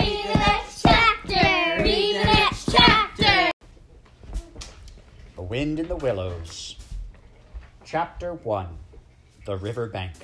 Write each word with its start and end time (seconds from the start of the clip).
Read 0.00 0.24
the 0.24 0.38
next 0.38 0.82
chapter. 0.82 1.82
Read 1.82 2.16
the 2.16 2.24
next 2.24 2.70
chapter. 2.70 3.50
The 5.36 5.42
Wind 5.42 5.78
in 5.78 5.88
the 5.88 5.96
Willows. 5.96 6.76
Chapter 7.84 8.32
1 8.32 8.66
The 9.44 9.58
River 9.58 9.88
Bank. 9.88 10.14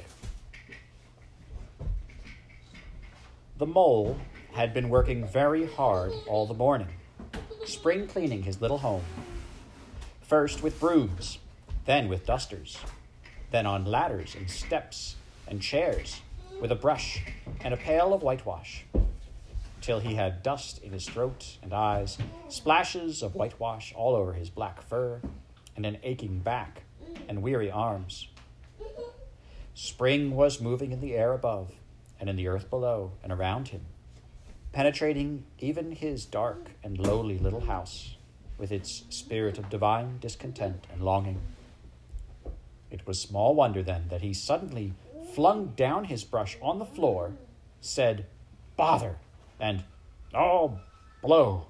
The 3.59 3.67
mole 3.67 4.17
had 4.55 4.73
been 4.73 4.89
working 4.89 5.27
very 5.27 5.67
hard 5.67 6.13
all 6.27 6.47
the 6.47 6.55
morning, 6.55 6.89
spring 7.67 8.07
cleaning 8.07 8.45
his 8.45 8.63
little 8.63 8.79
home. 8.79 9.05
First 10.23 10.63
with 10.63 10.81
brooms, 10.81 11.39
then 11.85 12.09
with 12.09 12.25
dusters, 12.25 12.79
then 13.51 13.67
on 13.67 13.85
ladders 13.85 14.35
and 14.35 14.51
steps 14.51 15.17
and 15.47 15.61
chairs 15.61 16.23
with 16.63 16.73
a 16.73 16.77
brush 16.77 17.23
and 17.61 17.75
a 17.75 17.77
pail 17.77 18.15
of 18.15 18.23
whitewash, 18.23 18.87
till 19.87 20.01
he 20.01 20.17
had 20.17 20.43
dust 20.43 20.83
in 20.83 20.93
his 20.93 21.09
throat 21.09 21.59
and 21.63 21.73
eyes, 21.73 22.19
splashes 22.49 23.23
of 23.23 23.37
whitewash 23.37 23.95
all 23.95 24.17
over 24.17 24.33
his 24.33 24.51
black 24.51 24.83
fur, 24.83 25.21
and 25.77 25.87
an 25.87 25.97
aching 26.03 26.41
back 26.41 26.83
and 27.29 27.41
weary 27.41 27.71
arms. 27.71 28.27
Spring 29.75 30.35
was 30.35 30.61
moving 30.61 30.91
in 30.91 31.01
the 31.01 31.15
air 31.15 31.33
above, 31.33 31.71
and 32.19 32.29
in 32.29 32.35
the 32.35 32.49
earth 32.49 32.69
below 32.69 33.13
and 33.23 33.31
around 33.33 33.69
him, 33.69 33.83
penetrating 34.73 35.45
even 35.61 35.93
his 35.93 36.25
dark 36.25 36.73
and 36.83 36.99
lowly 36.99 37.39
little 37.39 37.67
house 37.67 38.17
with 38.59 38.73
its 38.73 39.05
spirit 39.09 39.57
of 39.57 39.71
divine 39.71 40.19
discontent 40.19 40.85
and 40.93 41.01
longing. 41.01 41.41
It 42.91 43.07
was 43.07 43.21
small 43.21 43.55
wonder 43.55 43.85
then 43.85 44.07
that 44.09 44.23
he 44.23 44.35
suddenly 44.35 44.95
flung 45.33 45.75
down 45.77 46.07
his 46.07 46.25
brush 46.25 46.59
on 46.61 46.81
the 46.81 46.85
floor, 46.85 47.35
said, 47.81 48.27
Bother, 48.77 49.19
and 49.61 49.85
Oh, 50.35 50.81
blow, 51.23 51.67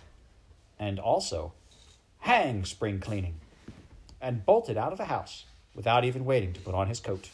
and 0.78 0.98
also, 0.98 1.52
Hang 2.20 2.64
spring 2.64 2.98
cleaning, 2.98 3.36
and 4.20 4.44
bolted 4.44 4.76
out 4.76 4.90
of 4.90 4.98
the 4.98 5.04
house 5.04 5.44
without 5.76 6.04
even 6.04 6.24
waiting 6.24 6.52
to 6.52 6.60
put 6.60 6.74
on 6.74 6.88
his 6.88 6.98
coat. 6.98 7.28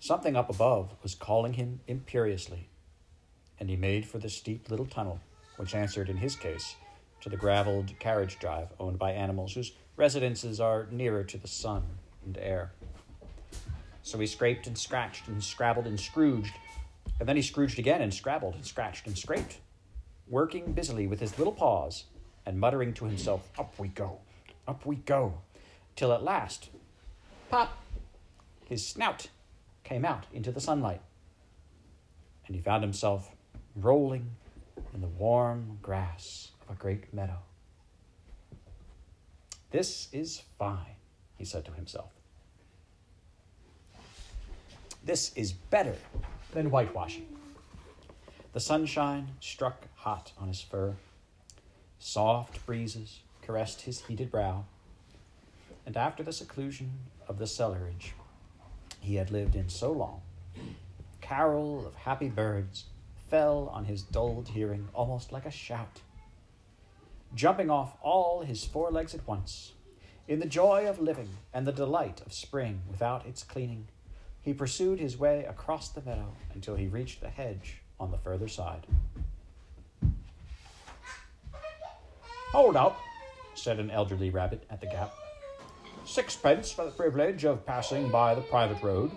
Something 0.00 0.36
up 0.36 0.48
above 0.48 0.94
was 1.02 1.14
calling 1.14 1.52
him 1.54 1.80
imperiously, 1.86 2.68
and 3.60 3.68
he 3.68 3.76
made 3.76 4.06
for 4.06 4.18
the 4.18 4.30
steep 4.30 4.70
little 4.70 4.86
tunnel, 4.86 5.20
which 5.56 5.74
answered, 5.74 6.08
in 6.08 6.16
his 6.16 6.34
case, 6.34 6.76
to 7.20 7.28
the 7.28 7.36
graveled 7.36 7.92
carriage 7.98 8.38
drive 8.38 8.68
owned 8.80 8.98
by 8.98 9.12
animals 9.12 9.52
whose 9.52 9.72
residences 9.96 10.58
are 10.60 10.86
nearer 10.90 11.24
to 11.24 11.36
the 11.36 11.48
sun 11.48 11.82
and 12.24 12.38
air. 12.38 12.72
So 14.02 14.18
he 14.18 14.26
scraped 14.26 14.66
and 14.66 14.78
scratched 14.78 15.28
and 15.28 15.44
scrabbled 15.44 15.86
and 15.86 16.00
scrooged, 16.00 16.54
and 17.18 17.28
then 17.28 17.36
he 17.36 17.42
scrooged 17.42 17.78
again 17.78 18.02
and 18.02 18.12
scrabbled 18.12 18.54
and 18.54 18.64
scratched 18.64 19.06
and 19.06 19.16
scraped, 19.16 19.58
working 20.28 20.72
busily 20.72 21.06
with 21.06 21.20
his 21.20 21.38
little 21.38 21.52
paws 21.52 22.04
and 22.46 22.58
muttering 22.58 22.92
to 22.94 23.04
himself, 23.04 23.48
Up 23.58 23.78
we 23.78 23.88
go, 23.88 24.18
up 24.66 24.86
we 24.86 24.96
go, 24.96 25.40
till 25.96 26.12
at 26.12 26.22
last, 26.22 26.70
pop, 27.50 27.76
his 28.64 28.86
snout 28.86 29.28
came 29.84 30.04
out 30.04 30.26
into 30.32 30.52
the 30.52 30.60
sunlight, 30.60 31.00
and 32.46 32.54
he 32.54 32.62
found 32.62 32.82
himself 32.82 33.30
rolling 33.74 34.30
in 34.94 35.00
the 35.00 35.08
warm 35.08 35.78
grass 35.82 36.52
of 36.62 36.76
a 36.76 36.78
great 36.78 37.12
meadow. 37.12 37.38
This 39.70 40.08
is 40.12 40.42
fine, 40.58 40.96
he 41.36 41.44
said 41.44 41.64
to 41.66 41.72
himself. 41.72 42.12
This 45.04 45.32
is 45.34 45.52
better 45.52 45.96
than 46.52 46.70
whitewashing. 46.70 47.26
The 48.52 48.60
sunshine 48.60 49.28
struck 49.40 49.86
hot 49.96 50.32
on 50.38 50.48
his 50.48 50.60
fur. 50.60 50.94
Soft 51.98 52.64
breezes 52.64 53.20
caressed 53.42 53.82
his 53.82 54.00
heated 54.02 54.30
brow. 54.30 54.64
And 55.86 55.96
after 55.96 56.22
the 56.22 56.32
seclusion 56.32 56.92
of 57.28 57.38
the 57.38 57.46
cellarage 57.46 58.12
he 59.00 59.16
had 59.16 59.30
lived 59.30 59.54
in 59.54 59.68
so 59.68 59.92
long, 59.92 60.22
carol 61.20 61.86
of 61.86 61.94
happy 61.94 62.28
birds 62.28 62.84
fell 63.28 63.70
on 63.72 63.84
his 63.84 64.02
dulled 64.02 64.48
hearing 64.48 64.88
almost 64.94 65.32
like 65.32 65.46
a 65.46 65.50
shout. 65.50 66.00
Jumping 67.34 67.70
off 67.70 67.96
all 68.02 68.42
his 68.42 68.64
four 68.64 68.90
legs 68.90 69.14
at 69.14 69.26
once, 69.26 69.72
in 70.26 70.40
the 70.40 70.46
joy 70.46 70.86
of 70.88 71.00
living 71.00 71.28
and 71.52 71.66
the 71.66 71.72
delight 71.72 72.22
of 72.24 72.32
spring 72.32 72.80
without 72.90 73.26
its 73.26 73.42
cleaning, 73.42 73.86
he 74.42 74.54
pursued 74.54 74.98
his 74.98 75.18
way 75.18 75.44
across 75.44 75.90
the 75.90 76.02
meadow 76.02 76.34
until 76.54 76.74
he 76.74 76.86
reached 76.86 77.20
the 77.20 77.28
hedge 77.28 77.82
on 78.00 78.10
the 78.10 78.18
further 78.18 78.48
side. 78.48 78.86
Hold 82.52 82.76
up, 82.76 82.98
said 83.54 83.78
an 83.78 83.90
elderly 83.90 84.30
rabbit 84.30 84.64
at 84.70 84.80
the 84.80 84.86
gap. 84.86 85.12
Sixpence 86.06 86.72
for 86.72 86.86
the 86.86 86.90
privilege 86.90 87.44
of 87.44 87.66
passing 87.66 88.10
by 88.10 88.34
the 88.34 88.40
private 88.40 88.82
road. 88.82 89.10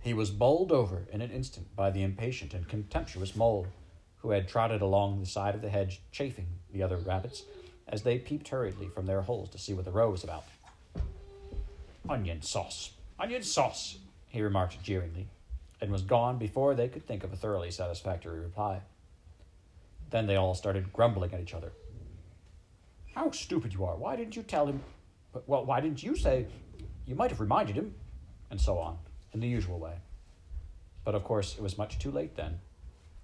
He 0.00 0.14
was 0.14 0.30
bowled 0.30 0.72
over 0.72 1.06
in 1.12 1.20
an 1.20 1.30
instant 1.30 1.76
by 1.76 1.90
the 1.90 2.02
impatient 2.02 2.54
and 2.54 2.66
contemptuous 2.66 3.36
mole, 3.36 3.68
who 4.16 4.30
had 4.30 4.48
trotted 4.48 4.82
along 4.82 5.20
the 5.20 5.26
side 5.26 5.54
of 5.54 5.62
the 5.62 5.68
hedge, 5.68 6.02
chaffing 6.10 6.48
the 6.72 6.82
other 6.82 6.96
rabbits 6.96 7.44
as 7.86 8.02
they 8.02 8.18
peeped 8.18 8.48
hurriedly 8.48 8.88
from 8.88 9.06
their 9.06 9.22
holes 9.22 9.48
to 9.50 9.58
see 9.58 9.72
what 9.72 9.84
the 9.84 9.92
row 9.92 10.10
was 10.10 10.24
about. 10.24 10.44
Onion 12.08 12.42
sauce, 12.42 12.92
onion 13.18 13.42
sauce, 13.42 13.98
he 14.28 14.42
remarked 14.42 14.82
jeeringly, 14.82 15.28
and 15.80 15.90
was 15.90 16.02
gone 16.02 16.38
before 16.38 16.74
they 16.74 16.88
could 16.88 17.06
think 17.06 17.24
of 17.24 17.32
a 17.32 17.36
thoroughly 17.36 17.70
satisfactory 17.70 18.40
reply. 18.40 18.80
Then 20.10 20.26
they 20.26 20.36
all 20.36 20.54
started 20.54 20.92
grumbling 20.92 21.32
at 21.34 21.40
each 21.40 21.54
other. 21.54 21.72
How 23.14 23.30
stupid 23.30 23.74
you 23.74 23.84
are! 23.84 23.96
Why 23.96 24.16
didn't 24.16 24.36
you 24.36 24.42
tell 24.42 24.66
him? 24.66 24.80
Well, 25.46 25.64
why 25.64 25.80
didn't 25.80 26.02
you 26.02 26.16
say? 26.16 26.46
You 27.06 27.14
might 27.14 27.30
have 27.30 27.40
reminded 27.40 27.76
him, 27.76 27.94
and 28.50 28.60
so 28.60 28.78
on, 28.78 28.98
in 29.32 29.40
the 29.40 29.48
usual 29.48 29.78
way. 29.78 29.94
But 31.04 31.14
of 31.14 31.24
course, 31.24 31.54
it 31.54 31.62
was 31.62 31.78
much 31.78 31.98
too 31.98 32.10
late 32.10 32.36
then, 32.36 32.60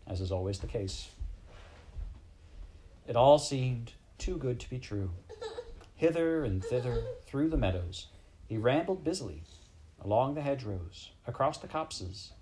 as 0.06 0.20
is 0.20 0.32
always 0.32 0.58
the 0.58 0.66
case. 0.66 1.08
It 3.06 3.16
all 3.16 3.38
seemed 3.38 3.92
too 4.18 4.36
good 4.36 4.58
to 4.60 4.70
be 4.70 4.78
true. 4.78 5.10
Hither 5.96 6.44
and 6.44 6.64
thither 6.64 7.02
through 7.26 7.50
the 7.50 7.56
meadows, 7.56 8.06
he 8.48 8.56
rambled 8.56 9.04
busily, 9.04 9.42
along 10.04 10.34
the 10.34 10.42
hedgerows, 10.42 11.10
across 11.26 11.58
the 11.58 11.66
copses, 11.66 12.32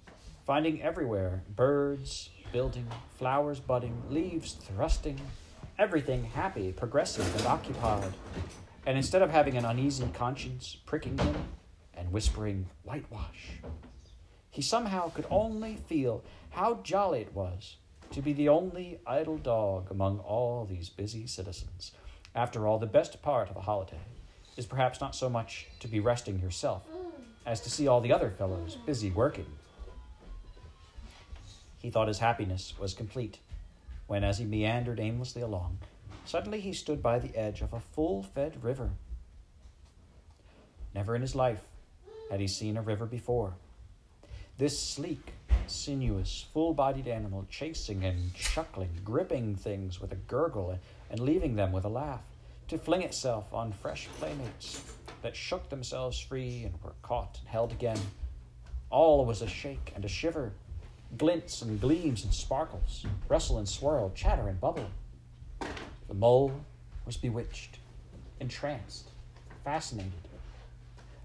finding 0.44 0.82
everywhere 0.82 1.44
birds 1.54 2.30
building, 2.52 2.86
flowers 3.16 3.60
budding, 3.60 4.02
leaves 4.10 4.52
thrusting, 4.52 5.18
everything 5.78 6.24
happy, 6.24 6.70
progressive, 6.72 7.34
and 7.36 7.46
occupied. 7.46 8.12
And 8.84 8.96
instead 8.96 9.22
of 9.22 9.30
having 9.30 9.56
an 9.56 9.64
uneasy 9.64 10.08
conscience 10.12 10.76
pricking 10.84 11.16
him 11.16 11.34
and 11.94 12.12
whispering, 12.12 12.66
whitewash, 12.82 13.60
he 14.50 14.60
somehow 14.60 15.10
could 15.10 15.26
only 15.30 15.76
feel 15.76 16.22
how 16.50 16.80
jolly 16.82 17.20
it 17.20 17.34
was 17.34 17.76
to 18.10 18.20
be 18.20 18.34
the 18.34 18.48
only 18.48 18.98
idle 19.06 19.38
dog 19.38 19.90
among 19.90 20.18
all 20.18 20.66
these 20.66 20.90
busy 20.90 21.26
citizens. 21.26 21.92
After 22.34 22.66
all, 22.66 22.78
the 22.78 22.86
best 22.86 23.22
part 23.22 23.48
of 23.48 23.56
a 23.56 23.62
holiday 23.62 24.04
is 24.58 24.66
perhaps 24.66 25.00
not 25.00 25.14
so 25.14 25.30
much 25.30 25.68
to 25.80 25.88
be 25.88 26.00
resting 26.00 26.38
yourself 26.38 26.86
as 27.44 27.60
to 27.60 27.70
see 27.70 27.88
all 27.88 28.00
the 28.00 28.12
other 28.12 28.30
fellows 28.30 28.76
busy 28.86 29.10
working. 29.10 29.46
He 31.78 31.90
thought 31.90 32.08
his 32.08 32.20
happiness 32.20 32.74
was 32.78 32.94
complete 32.94 33.38
when, 34.06 34.24
as 34.24 34.38
he 34.38 34.44
meandered 34.44 35.00
aimlessly 35.00 35.42
along, 35.42 35.78
suddenly 36.24 36.60
he 36.60 36.72
stood 36.72 37.02
by 37.02 37.18
the 37.18 37.36
edge 37.36 37.60
of 37.60 37.72
a 37.72 37.80
full 37.80 38.22
fed 38.22 38.62
river. 38.62 38.90
Never 40.94 41.16
in 41.16 41.22
his 41.22 41.34
life 41.34 41.62
had 42.30 42.40
he 42.40 42.46
seen 42.46 42.76
a 42.76 42.82
river 42.82 43.06
before. 43.06 43.54
This 44.58 44.78
sleek, 44.78 45.32
sinuous, 45.66 46.46
full 46.52 46.74
bodied 46.74 47.08
animal 47.08 47.46
chasing 47.50 48.04
and 48.04 48.34
chuckling, 48.34 49.00
gripping 49.04 49.56
things 49.56 50.00
with 50.00 50.12
a 50.12 50.16
gurgle 50.16 50.78
and 51.10 51.20
leaving 51.20 51.56
them 51.56 51.72
with 51.72 51.84
a 51.84 51.88
laugh, 51.88 52.22
to 52.68 52.78
fling 52.78 53.02
itself 53.02 53.52
on 53.52 53.72
fresh 53.72 54.08
playmates 54.18 54.80
that 55.22 55.36
shook 55.36 55.68
themselves 55.68 56.18
free 56.18 56.64
and 56.64 56.74
were 56.82 56.94
caught 57.02 57.38
and 57.40 57.48
held 57.48 57.72
again. 57.72 57.98
All 58.90 59.24
was 59.24 59.40
a 59.40 59.46
shake 59.46 59.92
and 59.94 60.04
a 60.04 60.08
shiver, 60.08 60.52
glints 61.16 61.62
and 61.62 61.80
gleams 61.80 62.24
and 62.24 62.34
sparkles, 62.34 63.06
rustle 63.28 63.58
and 63.58 63.68
swirl, 63.68 64.10
chatter 64.14 64.48
and 64.48 64.60
bubble. 64.60 64.90
The 66.08 66.14
mole 66.14 66.52
was 67.06 67.16
bewitched, 67.16 67.78
entranced, 68.40 69.10
fascinated. 69.64 70.12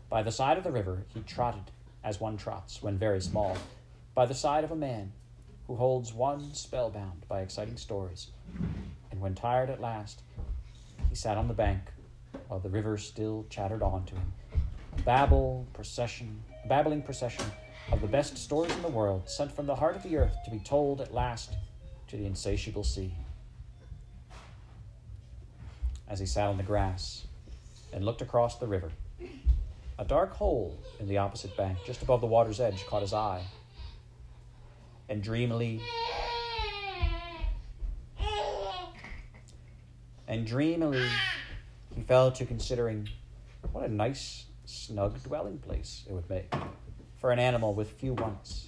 By 0.10 0.24
the 0.24 0.32
side 0.32 0.58
of 0.58 0.64
the 0.64 0.72
river 0.72 1.04
he 1.14 1.22
trotted, 1.22 1.72
as 2.04 2.22
one 2.22 2.38
trots 2.38 2.82
when 2.82 2.98
very 2.98 3.20
small, 3.20 3.58
by 4.16 4.26
the 4.26 4.34
side 4.34 4.64
of 4.64 4.72
a 4.72 4.76
man 4.76 5.12
who 5.68 5.76
holds 5.76 6.14
one 6.14 6.54
spellbound 6.54 7.28
by 7.28 7.42
exciting 7.42 7.78
stories. 7.78 8.28
And 9.12 9.20
when 9.20 9.36
tired 9.36 9.70
at 9.70 9.82
last, 9.82 10.22
he 11.10 11.16
sat 11.16 11.38
on 11.38 11.50
the 11.50 11.54
bank 11.54 11.82
while 12.48 12.60
the 12.60 12.70
river 12.70 12.98
still 12.98 13.46
chattered 13.50 13.82
on 13.82 14.06
to 14.06 14.16
him. 14.16 14.34
A 14.98 15.02
babble 15.02 15.68
procession, 15.74 16.44
a 16.64 16.68
babbling 16.68 17.02
procession 17.02 17.46
of 17.92 18.02
the 18.02 18.08
best 18.08 18.38
stories 18.38 18.76
in 18.76 18.82
the 18.82 18.90
world, 18.90 19.30
sent 19.30 19.52
from 19.52 19.66
the 19.66 19.76
heart 19.76 19.96
of 19.96 20.04
the 20.04 20.18
earth 20.18 20.36
to 20.46 20.52
be 20.52 20.60
told 20.60 21.02
at 21.02 21.14
last 21.14 21.56
to 22.08 22.18
the 22.18 22.26
insatiable 22.26 22.84
sea. 22.84 23.14
As 26.08 26.20
he 26.20 26.26
sat 26.26 26.48
on 26.48 26.58
the 26.58 26.64
grass 26.64 27.26
and 27.94 28.06
looked 28.06 28.22
across 28.22 28.58
the 28.58 28.68
river, 28.68 28.92
a 30.00 30.06
dark 30.06 30.32
hole 30.32 30.78
in 31.00 31.08
the 31.08 31.18
opposite 31.18 31.56
bank, 31.58 31.80
just 31.86 32.02
above 32.02 32.22
the 32.22 32.28
water's 32.28 32.60
edge, 32.60 32.86
caught 32.86 33.02
his 33.02 33.14
eye. 33.14 33.44
And 35.10 35.24
dreamily, 35.24 35.82
and 40.28 40.46
dreamily, 40.46 41.08
he 41.98 42.04
fell 42.04 42.32
to 42.32 42.46
considering 42.46 43.10
what 43.72 43.84
a 43.84 43.92
nice, 43.92 44.46
snug 44.66 45.22
dwelling 45.24 45.58
place 45.58 46.04
it 46.08 46.14
would 46.14 46.30
make 46.30 46.54
for 47.20 47.32
an 47.32 47.40
animal 47.40 47.74
with 47.74 47.90
few 47.90 48.14
wants 48.14 48.68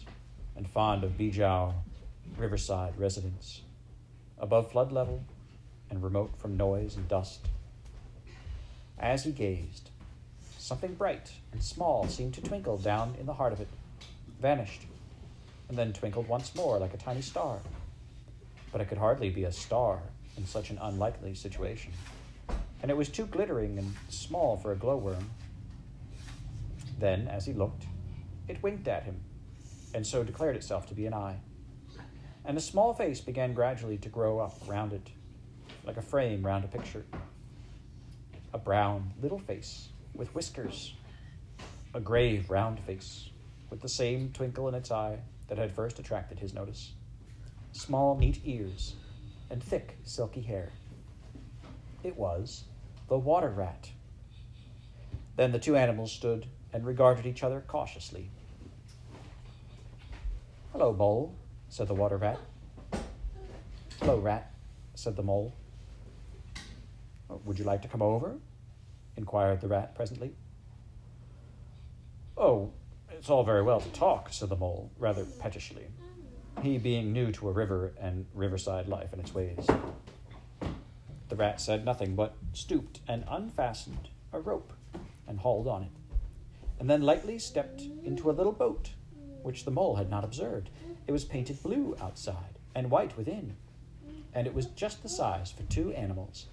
and 0.56 0.68
fond 0.68 1.04
of 1.04 1.16
Bijou 1.16 1.72
riverside 2.38 2.98
residence, 2.98 3.62
above 4.40 4.72
flood 4.72 4.92
level 4.92 5.24
and 5.92 6.02
remote 6.02 6.32
from 6.40 6.58
noise 6.58 6.96
and 6.96 7.08
dust. 7.08 7.42
As 8.98 9.26
he 9.26 9.32
gazed, 9.32 9.92
something 10.58 10.96
bright 10.96 11.32
and 11.52 11.62
small 11.62 12.08
seemed 12.08 12.34
to 12.34 12.42
twinkle 12.42 12.80
down 12.80 13.14
in 13.20 13.28
the 13.28 13.34
heart 13.34 13.54
of 13.54 13.62
it, 13.62 13.68
vanished, 14.42 14.82
and 15.68 15.78
then 15.78 15.94
twinkled 15.94 16.28
once 16.28 16.56
more 16.56 16.80
like 16.80 16.96
a 16.96 16.98
tiny 16.98 17.22
star. 17.22 17.60
But 18.72 18.82
it 18.82 18.90
could 18.90 18.98
hardly 18.98 19.30
be 19.30 19.44
a 19.44 19.52
star 19.52 20.00
in 20.36 20.48
such 20.48 20.72
an 20.72 20.80
unlikely 20.82 21.36
situation, 21.36 21.92
and 22.82 22.90
it 22.90 22.98
was 22.98 23.10
too 23.10 23.26
glittering 23.26 23.78
and 23.78 23.94
small 24.10 24.58
for 24.58 24.72
a 24.72 24.76
glowworm. 24.76 25.30
Then, 26.98 27.28
as 27.28 27.46
he 27.46 27.54
looked, 27.54 27.86
it 28.48 28.62
winked 28.62 28.88
at 28.88 29.04
him, 29.04 29.22
and 29.94 30.06
so 30.06 30.24
declared 30.24 30.56
itself 30.56 30.88
to 30.88 30.94
be 30.94 31.06
an 31.06 31.14
eye. 31.14 31.40
And 32.46 32.58
a 32.58 32.62
small 32.62 32.94
face 32.94 33.22
began 33.22 33.54
gradually 33.54 33.98
to 33.98 34.10
grow 34.10 34.40
up 34.40 34.58
round 34.68 34.94
it, 34.94 35.10
like 35.86 35.98
a 35.98 36.02
frame 36.02 36.46
round 36.46 36.66
a 36.66 36.68
picture. 36.68 37.06
A 38.54 38.58
brown 38.58 39.14
little 39.22 39.40
face 39.40 39.90
with 40.14 40.34
whiskers, 40.34 40.94
a 41.94 42.00
grave 42.00 42.50
round 42.50 42.80
face 42.80 43.30
with 43.70 43.82
the 43.82 43.90
same 43.90 44.32
twinkle 44.34 44.68
in 44.68 44.76
its 44.76 44.92
eye 44.92 45.20
that 45.48 45.58
had 45.58 45.72
first 45.72 46.00
attracted 46.00 46.40
his 46.40 46.54
notice, 46.54 46.94
small 47.72 48.18
neat 48.18 48.42
ears, 48.46 48.96
and 49.50 49.64
thick 49.64 49.98
silky 50.04 50.42
hair. 50.42 50.72
It 52.04 52.18
was 52.18 52.64
the 53.08 53.18
water 53.18 53.50
rat. 53.50 53.90
Then 55.36 55.52
the 55.52 55.60
two 55.60 55.76
animals 55.76 56.12
stood 56.12 56.48
and 56.74 56.86
regarded 56.86 57.26
each 57.26 57.44
other 57.44 57.64
cautiously. 57.68 58.30
Hello, 60.72 60.94
mole, 60.94 61.36
said 61.70 61.88
the 61.88 61.94
water 61.94 62.18
rat. 62.18 62.40
Hello, 64.00 64.20
rat, 64.20 64.54
said 64.96 65.16
the 65.16 65.24
mole. 65.24 65.54
Oh, 67.30 67.42
would 67.46 67.60
you 67.60 67.66
like 67.66 67.82
to 67.82 67.88
come 67.88 68.02
over? 68.02 68.38
inquired 69.18 69.60
the 69.60 69.68
rat 69.68 69.96
presently. 69.96 70.34
Oh, 72.38 72.72
it's 73.12 73.30
all 73.30 73.44
very 73.44 73.62
well 73.62 73.82
to 73.82 73.90
talk, 73.90 74.30
said 74.32 74.48
the 74.48 74.56
mole, 74.56 74.90
rather 74.98 75.26
pettishly, 75.26 75.88
he 76.62 76.78
being 76.78 77.12
new 77.12 77.34
to 77.34 77.50
a 77.50 77.52
river 77.52 77.94
and 78.00 78.26
riverside 78.34 78.88
life 78.88 79.12
and 79.12 79.22
its 79.22 79.34
ways. 79.34 79.68
The 81.30 81.36
rat 81.36 81.62
said 81.62 81.86
nothing, 81.86 82.16
but 82.16 82.36
stooped 82.54 83.00
and 83.08 83.24
unfastened 83.28 84.10
a 84.34 84.40
rope 84.40 84.74
and 85.28 85.40
hauled 85.40 85.68
on 85.68 85.84
it, 85.84 85.92
and 86.80 86.90
then 86.90 87.02
lightly 87.02 87.40
stepped 87.40 87.82
into 88.04 88.30
a 88.30 88.34
little 88.34 88.52
boat, 88.52 88.92
which 89.42 89.66
the 89.66 89.72
mole 89.72 89.96
had 89.96 90.10
not 90.10 90.24
observed. 90.24 90.70
It 91.08 91.12
was 91.12 91.26
painted 91.26 91.64
blue 91.64 91.96
outside 92.02 92.58
and 92.76 92.92
white 92.92 93.16
within, 93.18 93.56
and 94.34 94.48
it 94.48 94.54
was 94.54 94.68
just 94.68 95.02
the 95.02 95.10
size 95.10 95.52
for 95.52 95.64
two 95.64 95.92
animals 95.94 96.48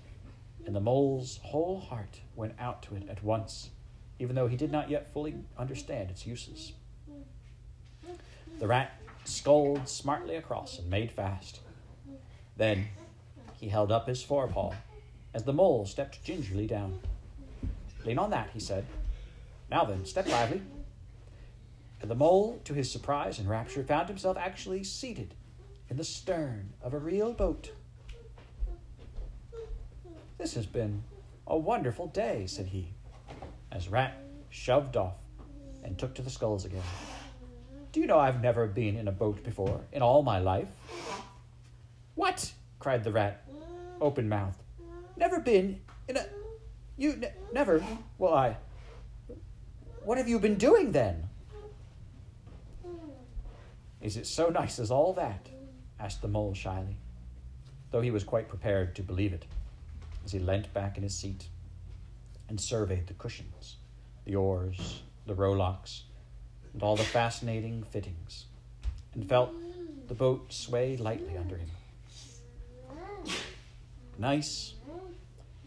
and 0.66 0.74
the 0.74 0.80
mole's 0.80 1.38
whole 1.44 1.80
heart 1.80 2.20
went 2.34 2.54
out 2.58 2.82
to 2.82 2.96
it 2.96 3.08
at 3.08 3.22
once, 3.22 3.70
even 4.18 4.34
though 4.34 4.48
he 4.48 4.56
did 4.56 4.72
not 4.72 4.90
yet 4.90 5.12
fully 5.12 5.34
understand 5.56 6.10
its 6.10 6.26
uses. 6.26 6.72
The 8.58 8.66
rat 8.66 9.00
sculled 9.24 9.88
smartly 9.88 10.34
across 10.34 10.78
and 10.78 10.90
made 10.90 11.12
fast. 11.12 11.60
Then 12.56 12.86
he 13.60 13.68
held 13.68 13.90
up 13.90 14.06
his 14.06 14.22
forepaw 14.22 14.72
as 15.34 15.44
the 15.44 15.52
mole 15.52 15.84
stepped 15.86 16.22
gingerly 16.24 16.66
down. 16.66 16.98
Lean 18.04 18.18
on 18.18 18.30
that, 18.30 18.50
he 18.52 18.60
said. 18.60 18.86
Now 19.70 19.84
then, 19.84 20.04
step 20.04 20.28
lively. 20.28 20.62
And 22.00 22.10
the 22.10 22.14
mole, 22.14 22.60
to 22.64 22.74
his 22.74 22.90
surprise 22.90 23.38
and 23.38 23.48
rapture, 23.48 23.82
found 23.82 24.08
himself 24.08 24.36
actually 24.36 24.84
seated 24.84 25.34
in 25.88 25.96
the 25.96 26.04
stern 26.04 26.72
of 26.82 26.94
a 26.94 26.98
real 26.98 27.32
boat. 27.32 27.72
This 30.38 30.54
has 30.54 30.66
been 30.66 31.02
a 31.46 31.56
wonderful 31.56 32.06
day, 32.08 32.46
said 32.46 32.66
he, 32.66 32.88
as 33.72 33.88
Rat 33.88 34.18
shoved 34.50 34.96
off 34.96 35.14
and 35.82 35.98
took 35.98 36.14
to 36.14 36.22
the 36.22 36.30
sculls 36.30 36.64
again. 36.64 36.82
Do 37.92 38.00
you 38.00 38.06
know 38.06 38.18
I've 38.18 38.42
never 38.42 38.66
been 38.66 38.96
in 38.96 39.08
a 39.08 39.12
boat 39.12 39.42
before 39.42 39.80
in 39.92 40.02
all 40.02 40.22
my 40.22 40.38
life? 40.38 40.68
What? 42.14 42.52
cried 42.78 43.04
the 43.04 43.12
rat, 43.12 43.42
open 44.00 44.28
mouthed. 44.28 44.62
Never 45.16 45.40
been 45.40 45.80
in 46.08 46.16
a. 46.16 46.26
You 46.96 47.16
ne- 47.16 47.32
never? 47.52 47.84
Well, 48.18 48.34
I. 48.34 48.56
What 50.04 50.18
have 50.18 50.28
you 50.28 50.38
been 50.38 50.56
doing 50.56 50.92
then? 50.92 51.28
Is 54.00 54.16
it 54.16 54.26
so 54.26 54.48
nice 54.50 54.78
as 54.78 54.90
all 54.90 55.12
that? 55.14 55.48
asked 55.98 56.22
the 56.22 56.28
mole 56.28 56.54
shyly, 56.54 56.96
though 57.90 58.02
he 58.02 58.10
was 58.10 58.22
quite 58.22 58.48
prepared 58.48 58.94
to 58.94 59.02
believe 59.02 59.32
it 59.32 59.46
as 60.24 60.32
he 60.32 60.38
leant 60.38 60.72
back 60.74 60.96
in 60.96 61.02
his 61.02 61.14
seat 61.14 61.48
and 62.48 62.60
surveyed 62.60 63.06
the 63.06 63.14
cushions, 63.14 63.76
the 64.24 64.36
oars, 64.36 65.02
the 65.26 65.34
rowlocks, 65.34 66.04
and 66.72 66.82
all 66.82 66.96
the 66.96 67.02
fascinating 67.02 67.82
fittings, 67.82 68.44
and 69.14 69.28
felt 69.28 69.50
the 70.08 70.14
boat 70.14 70.52
sway 70.52 70.96
lightly 70.96 71.36
under 71.36 71.56
him. 71.56 71.70
Nice. 74.18 74.74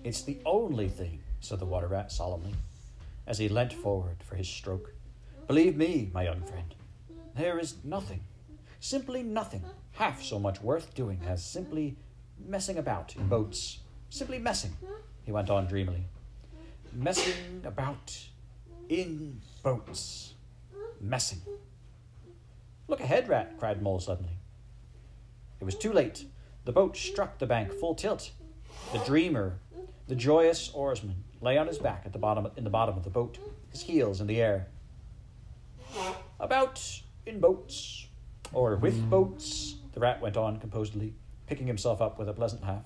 It's 0.04 0.22
the 0.22 0.40
only 0.46 0.90
thing, 0.90 1.22
said 1.40 1.60
the 1.60 1.66
water 1.66 1.88
rat 1.88 2.12
solemnly, 2.12 2.56
as 3.28 3.38
he 3.38 3.50
leant 3.50 3.74
forward 3.74 4.18
for 4.24 4.36
his 4.36 4.48
stroke. 4.48 4.94
Believe 5.48 5.76
me, 5.76 6.10
my 6.14 6.24
young 6.24 6.42
friend, 6.44 6.74
there 7.36 7.60
is 7.60 7.76
nothing, 7.84 8.22
simply 8.80 9.24
nothing, 9.24 9.64
half 9.94 10.22
so 10.22 10.40
much 10.40 10.62
worth 10.62 10.94
doing 10.94 11.20
as 11.28 11.44
simply 11.44 11.98
messing 12.48 12.78
about 12.78 13.16
in 13.16 13.28
boats 13.28 13.80
Simply 14.10 14.40
messing, 14.40 14.76
he 15.24 15.32
went 15.32 15.52
on 15.52 15.68
dreamily. 15.68 16.06
Messing 16.92 17.62
about 17.64 18.28
in 18.90 19.40
boats. 19.62 20.34
Messing. 21.00 21.42
Look 22.88 23.00
ahead, 23.00 23.30
Rat, 23.30 23.60
cried 23.60 23.84
Mole 23.84 24.00
suddenly. 24.00 24.34
It 25.62 25.64
was 25.64 25.76
too 25.76 25.94
late. 25.94 26.26
The 26.66 26.72
boat 26.72 26.98
struck 26.98 27.38
the 27.38 27.46
bank 27.46 27.72
full 27.72 27.94
tilt. 27.94 28.32
The 28.92 29.00
dreamer, 29.00 29.60
the 30.08 30.16
joyous 30.16 30.72
oarsman, 30.74 31.24
lay 31.42 31.58
on 31.58 31.68
his 31.68 31.78
back 31.78 32.04
at 32.06 32.14
the 32.14 32.20
bottom 32.20 32.48
in 32.58 32.64
the 32.64 32.70
bottom 32.70 32.98
of 32.98 33.04
the 33.04 33.10
boat, 33.10 33.38
his 33.72 33.82
heels 33.82 34.22
in 34.22 34.28
the 34.28 34.42
air. 34.42 34.68
About 36.40 37.02
in 37.26 37.40
boats, 37.40 38.08
or 38.54 38.76
with 38.78 39.10
boats, 39.10 39.76
the 39.94 40.00
rat 40.00 40.22
went 40.22 40.38
on 40.38 40.60
composedly, 40.60 41.14
picking 41.48 41.68
himself 41.68 42.02
up 42.02 42.18
with 42.18 42.30
a 42.30 42.34
pleasant 42.34 42.62
laugh 42.62 42.86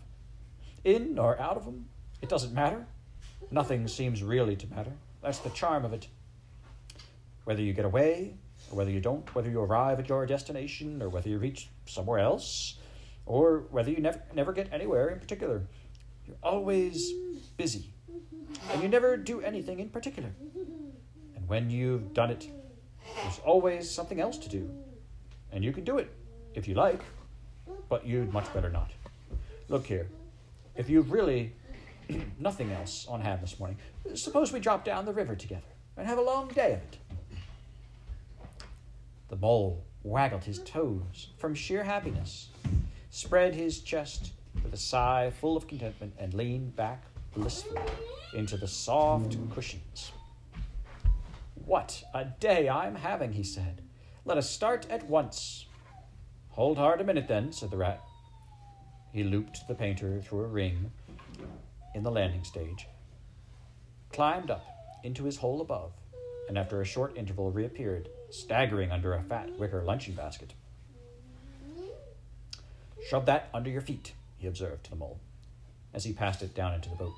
in 0.83 1.17
or 1.17 1.39
out 1.39 1.57
of 1.57 1.65
them. 1.65 1.85
It 2.21 2.29
doesn't 2.29 2.53
matter. 2.53 2.85
Nothing 3.51 3.87
seems 3.87 4.23
really 4.23 4.55
to 4.55 4.67
matter. 4.67 4.93
That's 5.21 5.39
the 5.39 5.49
charm 5.49 5.85
of 5.85 5.93
it. 5.93 6.07
Whether 7.45 7.61
you 7.61 7.73
get 7.73 7.85
away, 7.85 8.35
or 8.71 8.77
whether 8.77 8.91
you 8.91 8.99
don't, 8.99 9.33
whether 9.35 9.49
you 9.49 9.61
arrive 9.61 9.99
at 9.99 10.09
your 10.09 10.25
destination, 10.25 11.01
or 11.01 11.09
whether 11.09 11.29
you 11.29 11.37
reach 11.37 11.69
somewhere 11.85 12.19
else, 12.19 12.75
or 13.25 13.65
whether 13.71 13.91
you 13.91 13.97
never, 13.97 14.21
never 14.33 14.53
get 14.53 14.71
anywhere 14.71 15.09
in 15.09 15.19
particular, 15.19 15.63
you're 16.27 16.37
always 16.41 17.11
busy. 17.57 17.93
And 18.71 18.81
you 18.81 18.87
never 18.87 19.17
do 19.17 19.41
anything 19.41 19.79
in 19.79 19.89
particular. 19.89 20.29
And 21.35 21.47
when 21.47 21.69
you've 21.69 22.13
done 22.13 22.29
it, 22.29 22.47
there's 23.21 23.39
always 23.39 23.89
something 23.89 24.19
else 24.19 24.37
to 24.39 24.49
do. 24.49 24.69
And 25.51 25.63
you 25.63 25.73
can 25.73 25.83
do 25.83 25.97
it 25.97 26.11
if 26.53 26.67
you 26.67 26.75
like, 26.75 27.01
but 27.89 28.05
you'd 28.05 28.31
much 28.31 28.51
better 28.53 28.69
not. 28.69 28.91
Look 29.69 29.85
here 29.85 30.07
if 30.75 30.89
you've 30.89 31.11
really 31.11 31.53
nothing 32.39 32.71
else 32.71 33.05
on 33.07 33.21
hand 33.21 33.41
this 33.41 33.59
morning, 33.59 33.77
suppose 34.15 34.51
we 34.51 34.59
drop 34.59 34.83
down 34.83 35.05
the 35.05 35.13
river 35.13 35.35
together 35.35 35.61
and 35.97 36.07
have 36.07 36.17
a 36.17 36.21
long 36.21 36.47
day 36.49 36.73
of 36.73 36.79
it. 36.79 36.97
The 39.29 39.35
mole 39.35 39.83
waggled 40.03 40.43
his 40.43 40.59
toes 40.59 41.29
from 41.37 41.55
sheer 41.55 41.83
happiness, 41.83 42.49
spread 43.09 43.55
his 43.55 43.79
chest 43.81 44.31
with 44.73 44.79
a 44.79 44.83
sigh 44.83 45.31
full 45.39 45.55
of 45.55 45.67
contentment, 45.67 46.11
and 46.17 46.33
leaned 46.33 46.75
back 46.75 47.03
blissfully 47.35 47.79
into 48.33 48.57
the 48.57 48.67
soft 48.67 49.37
cushions. 49.53 50.11
What 51.65 52.03
a 52.11 52.25
day 52.25 52.67
I'm 52.67 52.95
having, 52.95 53.33
he 53.33 53.43
said, 53.43 53.83
Let 54.25 54.39
us 54.39 54.49
start 54.49 54.87
at 54.89 55.07
once. 55.07 55.67
Hold 56.49 56.79
hard 56.79 57.01
a 57.01 57.03
minute 57.03 57.27
then, 57.27 57.51
said 57.51 57.69
the 57.69 57.77
rat. 57.77 58.01
He 59.11 59.23
looped 59.23 59.67
the 59.67 59.75
painter 59.75 60.19
through 60.23 60.39
a 60.39 60.47
ring 60.47 60.91
in 61.93 62.01
the 62.01 62.09
landing 62.09 62.43
stage, 62.43 62.87
climbed 64.11 64.49
up 64.49 64.65
into 65.03 65.25
his 65.25 65.37
hole 65.37 65.61
above, 65.61 65.91
and 66.49 66.57
after 66.57 66.81
a 66.81 66.85
short 66.85 67.15
interval 67.15 67.51
reappeared, 67.51 68.09
staggering 68.31 68.91
under 68.91 69.13
a 69.13 69.21
fat 69.21 69.55
wicker 69.59 69.83
luncheon 69.83 70.15
basket. 70.15 70.55
Shove 73.07 73.27
that 73.27 73.49
under 73.53 73.69
your 73.69 73.81
feet, 73.81 74.13
he 74.43 74.47
observed 74.49 74.83
to 74.83 74.89
the 74.89 74.97
mole, 74.97 75.21
as 75.93 76.03
he 76.03 76.11
passed 76.11 76.43
it 76.43 76.53
down 76.53 76.73
into 76.73 76.89
the 76.89 76.95
boat. 76.97 77.17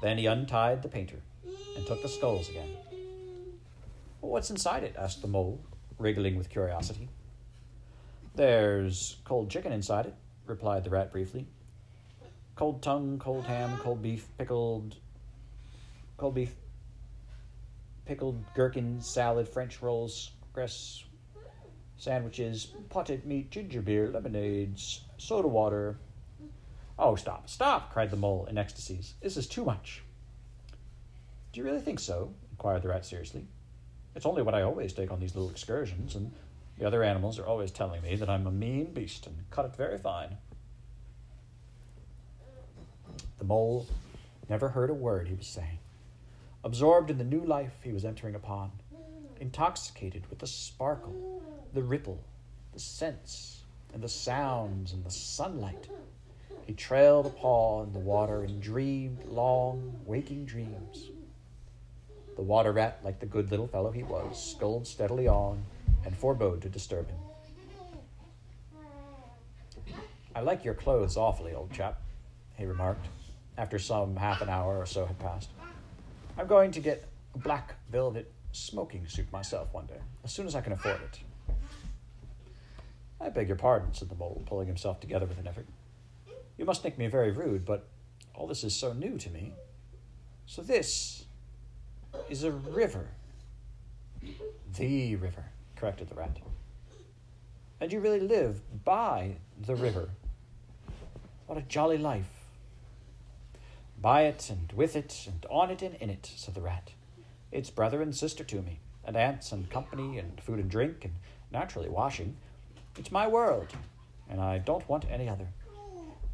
Then 0.00 0.16
he 0.16 0.24
untied 0.24 0.82
the 0.82 0.88
painter 0.88 1.20
and 1.76 1.86
took 1.86 2.00
the 2.00 2.08
sculls 2.08 2.48
again. 2.48 2.70
What's 4.20 4.48
inside 4.50 4.84
it? 4.84 4.96
asked 4.98 5.20
the 5.20 5.28
mole, 5.28 5.60
wriggling 5.98 6.38
with 6.38 6.48
curiosity. 6.48 7.10
There's 8.34 9.18
cold 9.24 9.50
chicken 9.50 9.70
inside 9.70 10.06
it, 10.06 10.14
replied 10.46 10.84
the 10.84 10.90
rat 10.90 11.12
briefly. 11.12 11.46
Cold 12.56 12.82
tongue, 12.82 13.18
cold 13.18 13.44
ham, 13.44 13.76
cold 13.78 14.00
beef, 14.00 14.26
pickled. 14.38 14.96
cold 16.16 16.34
beef, 16.34 16.54
pickled 18.06 18.42
gherkin, 18.54 19.02
salad, 19.02 19.46
French 19.46 19.82
rolls, 19.82 20.30
cress, 20.54 21.04
sandwiches, 21.98 22.72
potted 22.88 23.26
meat, 23.26 23.50
ginger 23.50 23.82
beer, 23.82 24.08
lemonades, 24.08 25.02
soda 25.18 25.48
water. 25.48 25.98
Oh, 26.98 27.14
stop, 27.14 27.48
stop, 27.48 27.92
cried 27.92 28.10
the 28.10 28.16
mole 28.16 28.46
in 28.48 28.58
ecstasies. 28.58 29.14
This 29.20 29.36
is 29.36 29.46
too 29.46 29.64
much. 29.64 30.02
Do 31.52 31.60
you 31.60 31.64
really 31.64 31.80
think 31.80 32.00
so? 32.00 32.32
inquired 32.50 32.82
the 32.82 32.88
rat 32.88 33.04
seriously. 33.04 33.46
It's 34.16 34.26
only 34.26 34.42
what 34.42 34.54
I 34.54 34.62
always 34.62 34.92
take 34.92 35.12
on 35.12 35.20
these 35.20 35.36
little 35.36 35.50
excursions, 35.50 36.16
and 36.16 36.32
the 36.76 36.86
other 36.86 37.04
animals 37.04 37.38
are 37.38 37.46
always 37.46 37.70
telling 37.70 38.02
me 38.02 38.16
that 38.16 38.28
I'm 38.28 38.46
a 38.46 38.50
mean 38.50 38.92
beast 38.92 39.26
and 39.26 39.36
cut 39.50 39.64
it 39.64 39.76
very 39.76 39.98
fine. 39.98 40.38
The 43.38 43.44
mole 43.44 43.86
never 44.48 44.70
heard 44.70 44.90
a 44.90 44.94
word 44.94 45.28
he 45.28 45.34
was 45.34 45.46
saying, 45.46 45.78
absorbed 46.64 47.10
in 47.10 47.18
the 47.18 47.24
new 47.24 47.44
life 47.44 47.74
he 47.84 47.92
was 47.92 48.04
entering 48.04 48.34
upon, 48.34 48.72
intoxicated 49.40 50.28
with 50.30 50.40
the 50.40 50.46
sparkle, 50.46 51.42
the 51.72 51.82
ripple, 51.82 52.24
the 52.72 52.80
scents, 52.80 53.57
and 53.92 54.02
the 54.02 54.08
sounds 54.08 54.92
and 54.92 55.04
the 55.04 55.10
sunlight. 55.10 55.88
He 56.66 56.74
trailed 56.74 57.26
a 57.26 57.30
paw 57.30 57.82
in 57.82 57.92
the 57.92 57.98
water 57.98 58.42
and 58.44 58.60
dreamed 58.60 59.24
long, 59.24 59.94
waking 60.04 60.44
dreams. 60.44 61.10
The 62.36 62.42
water 62.42 62.72
rat, 62.72 63.00
like 63.02 63.20
the 63.20 63.26
good 63.26 63.50
little 63.50 63.66
fellow 63.66 63.90
he 63.90 64.02
was, 64.02 64.40
sculled 64.40 64.86
steadily 64.86 65.26
on 65.26 65.64
and 66.04 66.16
forebode 66.16 66.62
to 66.62 66.68
disturb 66.68 67.08
him. 67.08 67.18
I 70.34 70.40
like 70.40 70.64
your 70.64 70.74
clothes 70.74 71.16
awfully, 71.16 71.54
old 71.54 71.72
chap, 71.72 72.00
he 72.56 72.64
remarked, 72.64 73.06
after 73.56 73.78
some 73.78 74.14
half 74.14 74.40
an 74.40 74.48
hour 74.48 74.78
or 74.78 74.86
so 74.86 75.04
had 75.04 75.18
passed. 75.18 75.50
I'm 76.36 76.46
going 76.46 76.70
to 76.72 76.80
get 76.80 77.08
a 77.34 77.38
black 77.38 77.74
velvet 77.90 78.30
smoking 78.52 79.06
suit 79.08 79.32
myself 79.32 79.72
one 79.72 79.86
day, 79.86 79.98
as 80.22 80.32
soon 80.32 80.46
as 80.46 80.54
I 80.54 80.60
can 80.60 80.74
afford 80.74 81.00
it. 81.02 81.20
I 83.20 83.28
beg 83.30 83.48
your 83.48 83.56
pardon, 83.56 83.92
said 83.94 84.08
the 84.08 84.14
mole, 84.14 84.42
pulling 84.46 84.68
himself 84.68 85.00
together 85.00 85.26
with 85.26 85.38
an 85.38 85.46
effort. 85.46 85.66
You 86.56 86.64
must 86.64 86.82
think 86.82 86.98
me 86.98 87.06
very 87.06 87.30
rude, 87.30 87.64
but 87.64 87.88
all 88.34 88.46
this 88.46 88.64
is 88.64 88.74
so 88.74 88.92
new 88.92 89.18
to 89.18 89.30
me. 89.30 89.52
So 90.46 90.62
this 90.62 91.24
is 92.28 92.44
a 92.44 92.52
river. 92.52 93.08
The 94.76 95.16
river, 95.16 95.46
corrected 95.76 96.08
the 96.08 96.14
rat. 96.14 96.38
And 97.80 97.92
you 97.92 98.00
really 98.00 98.20
live 98.20 98.60
by 98.84 99.36
the 99.60 99.76
river. 99.76 100.10
What 101.46 101.58
a 101.58 101.62
jolly 101.62 101.98
life. 101.98 102.30
By 104.00 104.22
it 104.22 104.48
and 104.50 104.72
with 104.72 104.94
it 104.94 105.26
and 105.26 105.44
on 105.50 105.70
it 105.70 105.82
and 105.82 105.94
in 105.96 106.10
it, 106.10 106.30
said 106.36 106.54
the 106.54 106.60
rat. 106.60 106.92
It's 107.50 107.70
brother 107.70 108.02
and 108.02 108.14
sister 108.14 108.44
to 108.44 108.62
me, 108.62 108.80
and 109.04 109.16
aunts 109.16 109.52
and 109.52 109.70
company 109.70 110.18
and 110.18 110.40
food 110.40 110.58
and 110.58 110.70
drink 110.70 111.04
and 111.04 111.14
naturally 111.50 111.88
washing. 111.88 112.36
It's 112.98 113.12
my 113.12 113.28
world, 113.28 113.68
and 114.28 114.40
I 114.40 114.58
don't 114.58 114.88
want 114.88 115.04
any 115.08 115.28
other. 115.28 115.46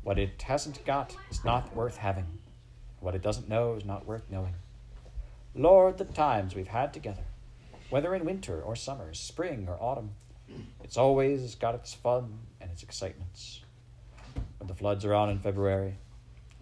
What 0.03 0.19
it 0.19 0.41
hasn't 0.41 0.83
got 0.87 1.15
is 1.31 1.45
not 1.45 1.77
worth 1.77 1.99
having. 1.99 2.25
What 3.01 3.15
it 3.15 3.21
doesn't 3.21 3.51
know 3.51 3.75
is 3.75 3.85
not 3.85 4.07
worth 4.07 4.31
knowing. 4.31 4.55
Lord, 5.55 5.99
the 5.99 6.07
times 6.07 6.55
we've 6.55 6.69
had 6.69 6.95
together, 6.95 7.25
whether 7.91 8.15
in 8.15 8.25
winter 8.25 8.63
or 8.63 8.77
summer, 8.77 9.13
spring 9.13 9.67
or 9.69 9.77
autumn, 9.79 10.13
it's 10.83 10.97
always 10.97 11.55
got 11.55 11.75
its 11.75 11.93
fun 11.93 12.39
and 12.63 12.71
its 12.71 12.83
excitements. 12.83 13.61
When 14.57 14.67
the 14.67 14.75
floods 14.75 15.05
are 15.05 15.15
on 15.15 15.29
in 15.29 15.41
February, 15.41 15.99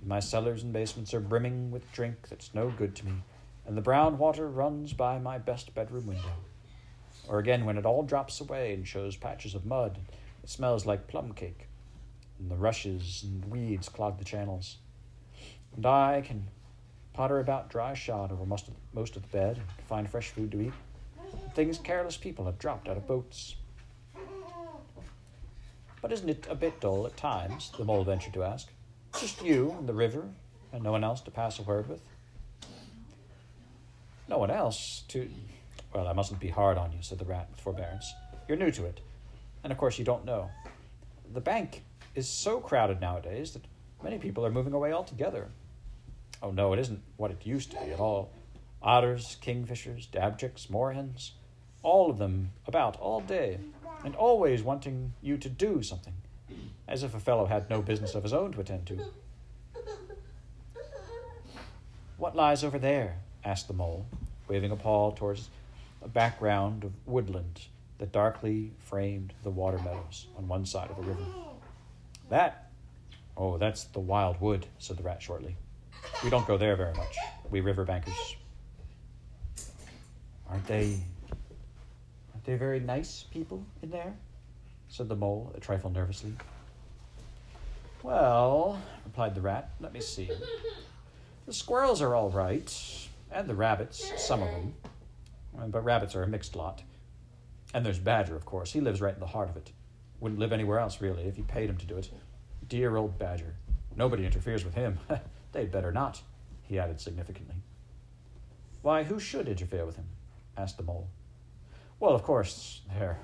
and 0.00 0.08
my 0.08 0.18
cellars 0.18 0.64
and 0.64 0.72
basements 0.72 1.14
are 1.14 1.20
brimming 1.20 1.70
with 1.70 1.90
drink 1.92 2.28
that's 2.28 2.52
no 2.52 2.70
good 2.70 2.96
to 2.96 3.06
me, 3.06 3.22
and 3.64 3.76
the 3.76 3.82
brown 3.82 4.18
water 4.18 4.48
runs 4.48 4.92
by 4.92 5.20
my 5.20 5.38
best 5.38 5.72
bedroom 5.76 6.08
window. 6.08 6.34
Or 7.28 7.38
again, 7.38 7.64
when 7.64 7.78
it 7.78 7.86
all 7.86 8.02
drops 8.02 8.40
away 8.40 8.74
and 8.74 8.86
shows 8.86 9.16
patches 9.16 9.54
of 9.54 9.64
mud, 9.64 9.98
it 10.42 10.50
smells 10.50 10.86
like 10.86 11.06
plum 11.06 11.32
cake, 11.32 11.68
and 12.38 12.50
the 12.50 12.56
rushes 12.56 13.22
and 13.22 13.44
weeds 13.44 13.88
clog 13.88 14.18
the 14.18 14.24
channels. 14.24 14.78
And 15.76 15.86
I 15.86 16.22
can 16.22 16.48
potter 17.12 17.38
about 17.38 17.70
dry 17.70 17.94
shod 17.94 18.32
over 18.32 18.44
most 18.44 18.68
of, 18.68 18.74
most 18.92 19.16
of 19.16 19.22
the 19.22 19.28
bed 19.28 19.56
and 19.56 19.86
find 19.86 20.08
fresh 20.10 20.30
food 20.30 20.50
to 20.52 20.60
eat. 20.60 20.72
Things 21.54 21.78
careless 21.78 22.16
people 22.16 22.46
have 22.46 22.58
dropped 22.58 22.88
out 22.88 22.96
of 22.96 23.06
boats. 23.06 23.56
But 26.00 26.12
isn't 26.12 26.28
it 26.28 26.46
a 26.50 26.54
bit 26.54 26.80
dull 26.80 27.06
at 27.06 27.16
times? 27.16 27.70
the 27.78 27.84
mole 27.84 28.04
ventured 28.04 28.34
to 28.34 28.42
ask. 28.42 28.68
Just 29.20 29.42
you 29.42 29.74
and 29.78 29.88
the 29.88 29.94
river, 29.94 30.28
and 30.72 30.82
no 30.82 30.90
one 30.90 31.04
else 31.04 31.20
to 31.22 31.30
pass 31.30 31.58
a 31.58 31.62
word 31.62 31.88
with? 31.88 32.00
No 34.28 34.38
one 34.38 34.50
else 34.50 35.04
to. 35.08 35.28
Well, 35.92 36.08
I 36.08 36.12
mustn't 36.12 36.40
be 36.40 36.48
hard 36.48 36.78
on 36.78 36.92
you, 36.92 36.98
said 37.02 37.18
the 37.18 37.24
rat 37.24 37.48
with 37.50 37.60
forbearance. 37.60 38.14
You're 38.48 38.56
new 38.56 38.70
to 38.72 38.86
it, 38.86 39.00
and 39.62 39.72
of 39.72 39.78
course 39.78 39.98
you 39.98 40.04
don't 40.04 40.24
know. 40.24 40.50
The 41.32 41.40
bank 41.40 41.82
is 42.14 42.28
so 42.28 42.60
crowded 42.60 43.00
nowadays 43.00 43.52
that 43.52 43.64
many 44.02 44.18
people 44.18 44.44
are 44.46 44.50
moving 44.50 44.72
away 44.72 44.92
altogether. 44.92 45.48
Oh, 46.42 46.50
no, 46.50 46.72
it 46.72 46.78
isn't 46.78 47.02
what 47.16 47.30
it 47.30 47.46
used 47.46 47.70
to 47.72 47.80
be 47.84 47.92
at 47.92 48.00
all. 48.00 48.30
Otters, 48.82 49.36
kingfishers, 49.42 50.08
dabchicks, 50.08 50.66
moorhens, 50.66 51.32
all 51.82 52.10
of 52.10 52.18
them 52.18 52.50
about 52.66 52.98
all 52.98 53.20
day, 53.20 53.58
and 54.04 54.16
always 54.16 54.62
wanting 54.62 55.12
you 55.20 55.36
to 55.36 55.48
do 55.48 55.82
something, 55.82 56.14
as 56.88 57.02
if 57.02 57.14
a 57.14 57.20
fellow 57.20 57.46
had 57.46 57.70
no 57.70 57.82
business 57.82 58.14
of 58.14 58.22
his 58.22 58.32
own 58.32 58.52
to 58.52 58.60
attend 58.60 58.86
to. 58.86 58.98
What 62.16 62.34
lies 62.34 62.64
over 62.64 62.78
there? 62.78 63.18
asked 63.44 63.68
the 63.68 63.74
mole, 63.74 64.06
waving 64.48 64.70
a 64.70 64.76
paw 64.76 65.10
towards 65.10 65.48
a 66.02 66.08
background 66.08 66.84
of 66.84 66.92
woodland 67.06 67.60
that 67.98 68.12
darkly 68.12 68.72
framed 68.78 69.32
the 69.42 69.50
water 69.50 69.78
meadows 69.78 70.26
on 70.36 70.48
one 70.48 70.66
side 70.66 70.90
of 70.90 70.96
the 70.96 71.02
river. 71.02 71.24
That? 72.30 72.70
Oh, 73.36 73.58
that's 73.58 73.84
the 73.84 74.00
wild 74.00 74.40
wood, 74.40 74.66
said 74.78 74.96
the 74.96 75.02
rat 75.02 75.22
shortly. 75.22 75.56
We 76.24 76.30
don't 76.30 76.46
go 76.46 76.56
there 76.56 76.76
very 76.76 76.94
much, 76.94 77.16
we 77.50 77.60
river 77.60 77.84
bankers. 77.84 78.36
Aren't 80.48 80.66
they 80.66 80.98
aren't 82.32 82.44
they 82.44 82.56
very 82.56 82.80
nice 82.80 83.24
people 83.30 83.64
in 83.82 83.90
there? 83.90 84.12
said 84.88 85.08
the 85.08 85.16
mole, 85.16 85.50
a 85.56 85.60
trifle 85.60 85.88
nervously. 85.88 86.34
Well, 88.02 88.82
replied 89.06 89.34
the 89.34 89.40
rat, 89.40 89.70
let 89.80 89.94
me 89.94 90.00
see. 90.00 90.28
The 91.46 91.52
squirrels 91.52 92.02
are 92.02 92.14
all 92.14 92.30
right, 92.30 93.08
and 93.30 93.48
the 93.48 93.54
rabbits, 93.54 94.12
some 94.18 94.42
of 94.42 94.50
them. 94.50 94.74
But 95.54 95.84
rabbits 95.84 96.14
are 96.14 96.22
a 96.22 96.28
mixed 96.28 96.56
lot. 96.56 96.82
And 97.74 97.84
there's 97.84 97.98
Badger, 97.98 98.36
of 98.36 98.44
course. 98.44 98.72
He 98.72 98.80
lives 98.80 99.00
right 99.00 99.14
in 99.14 99.20
the 99.20 99.26
heart 99.26 99.48
of 99.48 99.56
it. 99.56 99.72
Wouldn't 100.20 100.40
live 100.40 100.52
anywhere 100.52 100.78
else, 100.78 101.00
really, 101.00 101.24
if 101.24 101.38
you 101.38 101.44
paid 101.44 101.70
him 101.70 101.76
to 101.78 101.86
do 101.86 101.96
it. 101.96 102.10
Dear 102.68 102.96
old 102.96 103.18
Badger. 103.18 103.54
Nobody 103.96 104.24
interferes 104.24 104.64
with 104.64 104.74
him. 104.74 104.98
They'd 105.52 105.70
better 105.70 105.92
not, 105.92 106.22
he 106.62 106.78
added 106.78 107.00
significantly. 107.00 107.56
Why, 108.82 109.04
who 109.04 109.18
should 109.18 109.48
interfere 109.48 109.84
with 109.84 109.96
him? 109.96 110.06
asked 110.56 110.76
the 110.76 110.82
mole. 110.82 111.08
Well, 112.00 112.14
of 112.14 112.22
course, 112.22 112.80
there 112.96 113.18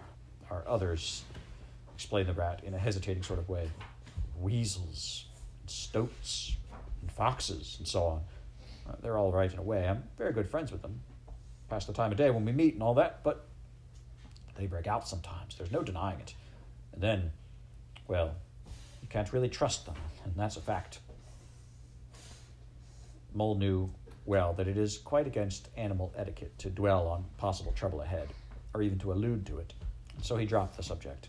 are 0.50 0.64
others, 0.68 1.24
explained 1.94 2.28
the 2.28 2.34
rat 2.34 2.62
in 2.64 2.74
a 2.74 2.78
hesitating 2.78 3.22
sort 3.22 3.38
of 3.38 3.48
way. 3.48 3.70
Weasels, 4.38 5.26
and 5.60 5.70
stoats, 5.70 6.56
and 7.00 7.10
foxes, 7.10 7.76
and 7.78 7.88
so 7.88 8.04
on. 8.04 8.20
Uh, 8.88 8.96
they're 9.02 9.18
all 9.18 9.32
right 9.32 9.52
in 9.52 9.58
a 9.58 9.62
way. 9.62 9.86
I'm 9.86 10.04
very 10.16 10.32
good 10.32 10.48
friends 10.48 10.70
with 10.70 10.82
them. 10.82 11.00
Pass 11.68 11.84
the 11.84 11.92
time 11.92 12.10
of 12.10 12.18
day 12.18 12.30
when 12.30 12.44
we 12.44 12.52
meet 12.52 12.74
and 12.74 12.82
all 12.82 12.94
that, 12.94 13.22
but 13.22 13.46
they 14.56 14.66
break 14.66 14.86
out 14.86 15.06
sometimes. 15.06 15.54
There's 15.56 15.70
no 15.70 15.82
denying 15.82 16.18
it. 16.20 16.34
And 16.92 17.02
then, 17.02 17.30
well, 18.06 18.34
you 19.02 19.08
can't 19.08 19.32
really 19.32 19.48
trust 19.48 19.86
them, 19.86 19.94
and 20.24 20.34
that's 20.34 20.56
a 20.56 20.60
fact. 20.60 21.00
Mole 23.34 23.54
knew 23.54 23.90
well 24.24 24.52
that 24.54 24.66
it 24.66 24.76
is 24.76 24.98
quite 24.98 25.26
against 25.26 25.68
animal 25.76 26.12
etiquette 26.16 26.58
to 26.58 26.70
dwell 26.70 27.06
on 27.06 27.24
possible 27.36 27.72
trouble 27.72 28.00
ahead. 28.00 28.28
or 28.74 28.82
even 28.82 28.98
to 28.98 29.12
allude 29.12 29.46
to 29.46 29.58
it, 29.58 29.72
and 30.14 30.24
so 30.24 30.36
he 30.36 30.46
dropped 30.46 30.76
the 30.76 30.82
subject. 30.82 31.28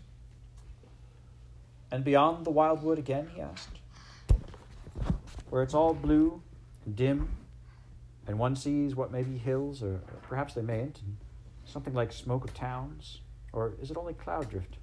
And 1.90 2.04
beyond 2.04 2.46
the 2.46 2.50
wildwood 2.50 2.98
again, 2.98 3.28
he 3.34 3.40
asked, 3.40 3.78
where 5.48 5.62
it's 5.62 5.74
all 5.74 5.94
blue 5.94 6.40
and 6.84 6.94
dim, 6.94 7.28
and 8.30 8.38
one 8.38 8.54
sees 8.54 8.94
what 8.94 9.10
may 9.10 9.24
be 9.24 9.36
hills, 9.36 9.82
or 9.82 10.00
perhaps 10.22 10.54
they 10.54 10.62
mayn't, 10.62 11.00
something 11.64 11.94
like 11.94 12.12
smoke 12.12 12.44
of 12.44 12.54
towns, 12.54 13.22
or 13.52 13.74
is 13.82 13.90
it 13.90 13.96
only 13.96 14.14
cloud 14.14 14.48
drift? 14.48 14.76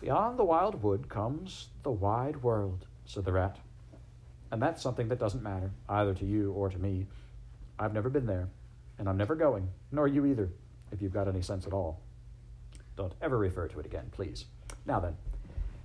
Beyond 0.00 0.38
the 0.38 0.44
wild 0.44 0.80
wood 0.80 1.08
comes 1.08 1.70
the 1.82 1.90
wide 1.90 2.44
world, 2.44 2.86
said 3.04 3.24
the 3.24 3.32
rat. 3.32 3.58
And 4.52 4.62
that's 4.62 4.80
something 4.80 5.08
that 5.08 5.18
doesn't 5.18 5.42
matter, 5.42 5.72
either 5.88 6.14
to 6.14 6.24
you 6.24 6.52
or 6.52 6.68
to 6.68 6.78
me. 6.78 7.08
I've 7.80 7.94
never 7.94 8.08
been 8.08 8.26
there, 8.26 8.48
and 9.00 9.08
I'm 9.08 9.16
never 9.16 9.34
going, 9.34 9.68
nor 9.90 10.06
you 10.06 10.26
either, 10.26 10.50
if 10.92 11.02
you've 11.02 11.12
got 11.12 11.26
any 11.26 11.42
sense 11.42 11.66
at 11.66 11.72
all. 11.72 12.00
Don't 12.96 13.14
ever 13.20 13.36
refer 13.36 13.66
to 13.66 13.80
it 13.80 13.86
again, 13.86 14.08
please. 14.12 14.44
Now 14.86 15.00
then, 15.00 15.16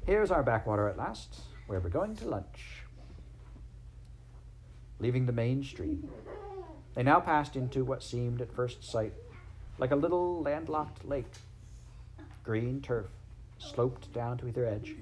here's 0.06 0.30
our 0.30 0.44
backwater 0.44 0.88
at 0.88 0.98
last, 0.98 1.42
where 1.66 1.80
we're 1.80 1.90
going 1.90 2.16
to 2.18 2.30
lunch. 2.30 2.85
Leaving 5.00 5.26
the 5.26 5.32
main 5.34 5.64
stream, 5.64 6.10
they 6.94 7.04
now 7.04 7.20
passed 7.20 7.56
into 7.56 7.84
what 7.84 8.02
seemed 8.02 8.42
at 8.42 8.54
first 8.54 8.84
sight 8.84 9.14
like 9.78 9.92
a 9.92 9.96
little 9.96 10.42
landlocked 10.42 11.04
lake. 11.06 11.32
Green 12.44 12.82
turf 12.82 13.08
sloped 13.58 14.14
down 14.14 14.38
to 14.38 14.48
either 14.48 14.66
edge. 14.66 14.96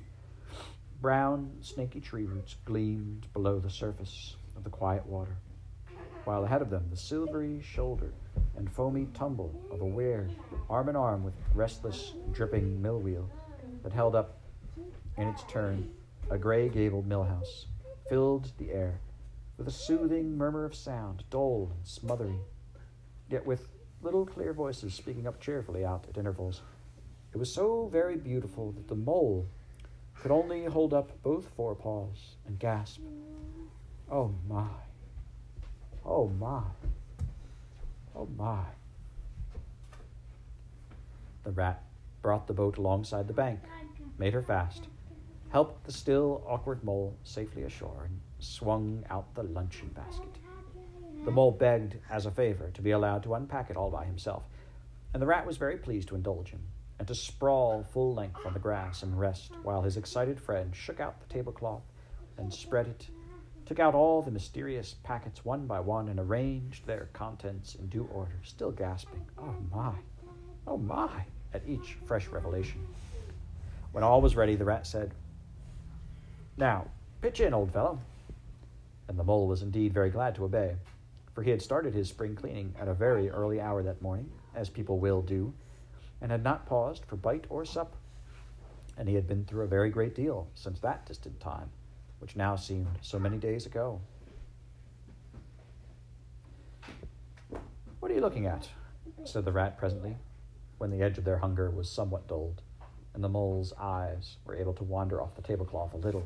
Brown, 1.00 1.52
snaky 1.62 2.00
tree 2.02 2.26
roots 2.26 2.56
gleamed 2.66 3.28
below 3.34 3.60
the 3.60 3.70
surface 3.70 4.36
of 4.56 4.64
the 4.64 4.70
quiet 4.70 5.06
water, 5.06 5.36
while 6.24 6.44
ahead 6.44 6.62
of 6.62 6.70
them 6.72 6.88
the 6.90 6.98
silvery 6.98 7.62
shoulder 7.62 8.14
and 8.56 8.72
foamy 8.72 9.08
tumble 9.14 9.54
of 9.70 9.82
a 9.82 9.86
weir, 9.86 10.28
arm 10.70 10.90
in 10.90 10.96
arm 10.96 11.24
with 11.24 11.34
restless, 11.54 12.14
dripping 12.32 12.82
mill 12.82 13.00
wheel 13.00 13.30
that 13.84 13.92
held 13.92 14.16
up 14.16 14.40
in 15.18 15.28
its 15.28 15.44
turn 15.44 15.92
a 16.32 16.38
gray 16.38 16.70
gabled 16.70 17.06
mill 17.06 17.24
house, 17.24 17.68
filled 18.10 18.52
the 18.58 18.72
air 18.72 18.98
with 19.58 19.68
a 19.68 19.72
soothing 19.72 20.38
murmur 20.38 20.66
of 20.66 20.76
sound, 20.76 21.24
dull 21.30 21.72
and 21.76 21.88
smothery, 21.88 22.40
yet 23.30 23.46
with 23.46 23.68
little 24.02 24.26
clear 24.26 24.54
voices 24.54 24.94
speaking 24.94 25.28
up 25.28 25.40
cheerfully 25.40 25.86
out 25.86 26.06
at 26.10 26.18
intervals. 26.18 26.62
It 27.34 27.38
was 27.38 27.54
so 27.54 27.88
very 27.92 28.18
beautiful 28.18 28.72
that 28.74 28.88
the 28.88 28.96
mole 28.96 29.48
could 30.20 30.32
only 30.32 30.66
hold 30.66 30.94
up 30.94 31.22
both 31.24 31.50
forepaws 31.56 32.36
and 32.46 32.60
gasp, 32.60 33.02
Oh 34.12 34.34
my, 34.48 34.68
oh 36.06 36.28
my, 36.28 36.62
oh 38.16 38.28
my. 38.38 38.64
The 41.44 41.52
rat 41.52 41.84
brought 42.22 42.48
the 42.48 42.54
boat 42.54 42.78
alongside 42.78 43.28
the 43.28 43.34
bank, 43.34 43.60
made 44.18 44.34
her 44.34 44.42
fast, 44.42 44.88
helped 45.50 45.86
the 45.86 45.92
still 45.92 46.44
awkward 46.48 46.84
mole 46.84 47.16
safely 47.24 47.64
ashore, 47.64 48.04
and 48.06 48.20
swung 48.44 49.04
out 49.10 49.34
the 49.34 49.44
luncheon 49.44 49.90
basket. 49.90 50.38
The 51.26 51.32
mole 51.32 51.52
begged, 51.52 51.96
as 52.10 52.26
a 52.26 52.32
favor, 52.32 52.70
to 52.74 52.82
be 52.82 52.92
allowed 52.92 53.24
to 53.24 53.34
unpack 53.34 53.70
it 53.70 53.78
all 53.78 53.90
by 53.90 54.06
himself, 54.06 54.44
and 55.14 55.22
the 55.22 55.28
rat 55.28 55.46
was 55.46 55.58
very 55.58 55.78
pleased 55.78 56.10
to 56.10 56.16
indulge 56.16 56.50
him, 56.50 56.62
and 57.00 57.08
to 57.08 57.16
sprawl 57.16 57.84
full 57.84 58.14
length 58.14 58.46
on 58.46 58.54
the 58.54 58.60
grass 58.60 59.04
and 59.04 59.20
rest 59.20 59.54
while 59.64 59.82
his 59.82 59.96
excited 59.96 60.40
friend 60.40 60.76
shook 60.76 61.00
out 61.00 61.22
the 61.22 61.34
tablecloth 61.34 61.84
and 62.38 62.54
spread 62.54 62.88
it, 62.88 63.08
took 63.66 63.80
out 63.80 63.96
all 63.96 64.22
the 64.22 64.32
mysterious 64.32 64.96
packets 65.04 65.46
one 65.46 65.66
by 65.66 65.80
one, 65.80 66.10
and 66.10 66.20
arranged 66.20 66.86
their 66.86 67.08
contents 67.14 67.76
in 67.76 67.88
due 67.88 68.10
order, 68.12 68.40
still 68.44 68.72
gasping, 68.72 69.26
Oh 69.38 69.56
my, 69.72 69.94
oh 70.68 70.78
my, 70.78 71.26
at 71.54 71.62
each 71.68 71.98
fresh 72.06 72.28
revelation. 72.28 72.86
When 73.94 74.04
all 74.04 74.22
was 74.22 74.36
ready, 74.36 74.56
the 74.56 74.66
rat 74.66 74.86
said, 74.88 75.14
Now, 76.58 76.88
pitch 77.22 77.40
in, 77.40 77.54
old 77.54 77.72
fellow. 77.72 78.00
And 79.14 79.20
the 79.20 79.24
mole 79.24 79.46
was 79.46 79.62
indeed 79.62 79.94
very 79.94 80.10
glad 80.10 80.34
to 80.34 80.46
obey 80.46 80.74
for 81.34 81.44
he 81.44 81.50
had 81.50 81.62
started 81.62 81.94
his 81.94 82.10
spring 82.10 82.36
cleaning 82.36 82.74
at 82.80 82.88
a 82.88 82.94
very 82.94 83.30
early 83.30 83.60
hour 83.60 83.82
that 83.84 84.02
morning, 84.02 84.32
as 84.56 84.70
people 84.70 85.00
will 85.00 85.22
do, 85.22 85.54
and 86.22 86.32
had 86.32 86.44
not 86.44 86.66
paused 86.66 87.06
for 87.06 87.16
bite 87.16 87.46
or 87.50 87.66
sup. 87.66 87.96
And 88.98 89.10
he 89.10 89.16
had 89.16 89.28
been 89.28 89.46
through 89.46 89.64
a 89.64 89.68
very 89.68 89.90
great 89.90 90.14
deal 90.14 90.48
since 90.54 90.80
that 90.80 91.06
distant 91.08 91.40
time, 91.40 91.70
which 92.20 92.36
now 92.36 92.56
seemed 92.56 93.00
so 93.02 93.18
many 93.18 93.38
days 93.38 93.66
ago. 93.66 94.00
What 98.00 98.12
are 98.12 98.16
you 98.16 98.22
looking 98.22 98.46
at? 98.46 98.70
said 99.26 99.46
the 99.46 99.52
rat 99.52 99.78
presently, 99.78 100.18
when 100.78 100.92
the 100.92 101.02
edge 101.02 101.18
of 101.18 101.24
their 101.24 101.38
hunger 101.38 101.72
was 101.72 101.90
somewhat 101.90 102.28
dulled, 102.28 102.62
and 103.14 103.24
the 103.24 103.30
mole's 103.30 103.74
eyes 103.80 104.38
were 104.46 104.56
able 104.56 104.74
to 104.74 104.84
wander 104.84 105.22
off 105.22 105.36
the 105.36 105.42
tablecloth 105.42 105.94
a 105.94 105.98
little. 105.98 106.26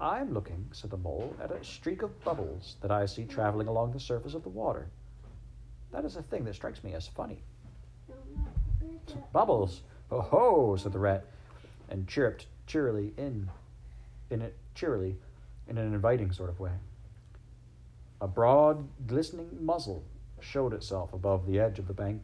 I'm 0.00 0.34
looking, 0.34 0.66
said 0.72 0.90
the 0.90 0.98
mole, 0.98 1.34
at 1.42 1.50
a 1.50 1.64
streak 1.64 2.02
of 2.02 2.22
bubbles 2.22 2.76
that 2.82 2.90
I 2.90 3.06
see 3.06 3.24
traveling 3.24 3.66
along 3.66 3.92
the 3.92 4.00
surface 4.00 4.34
of 4.34 4.42
the 4.42 4.50
water. 4.50 4.88
That 5.90 6.04
is 6.04 6.16
a 6.16 6.22
thing 6.22 6.44
that 6.44 6.54
strikes 6.54 6.84
me 6.84 6.92
as 6.92 7.08
funny. 7.08 7.42
Bubbles! 9.32 9.80
Oh 10.10 10.20
ho! 10.20 10.76
said 10.76 10.92
the 10.92 10.98
rat, 10.98 11.24
and 11.88 12.06
chirruped 12.06 12.46
cheerily 12.66 13.14
in, 13.16 13.48
in 14.30 14.42
it 14.42 14.56
cheerily, 14.74 15.16
in 15.66 15.78
an 15.78 15.94
inviting 15.94 16.30
sort 16.30 16.50
of 16.50 16.60
way. 16.60 16.72
A 18.20 18.28
broad, 18.28 18.86
glistening 19.06 19.58
muzzle 19.60 20.04
showed 20.40 20.74
itself 20.74 21.14
above 21.14 21.46
the 21.46 21.58
edge 21.58 21.78
of 21.78 21.86
the 21.86 21.94
bank, 21.94 22.22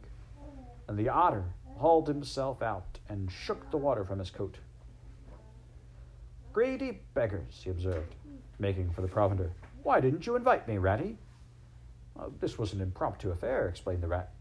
and 0.87 0.97
the 0.97 1.09
otter 1.09 1.45
hauled 1.77 2.07
himself 2.07 2.61
out 2.61 2.99
and 3.09 3.31
shook 3.31 3.71
the 3.71 3.77
water 3.77 4.03
from 4.03 4.19
his 4.19 4.29
coat. 4.29 4.57
Greedy 6.53 6.99
beggars, 7.15 7.61
he 7.63 7.71
observed, 7.71 8.13
making 8.59 8.91
for 8.91 9.01
the 9.01 9.07
provender. 9.07 9.49
Why 9.81 9.99
didn't 9.99 10.27
you 10.27 10.35
invite 10.35 10.67
me, 10.67 10.77
Ratty? 10.77 11.17
Uh, 12.17 12.27
this 12.39 12.59
was 12.59 12.73
an 12.73 12.81
impromptu 12.81 13.31
affair, 13.31 13.67
explained 13.67 14.03
the 14.03 14.07
rat. 14.07 14.31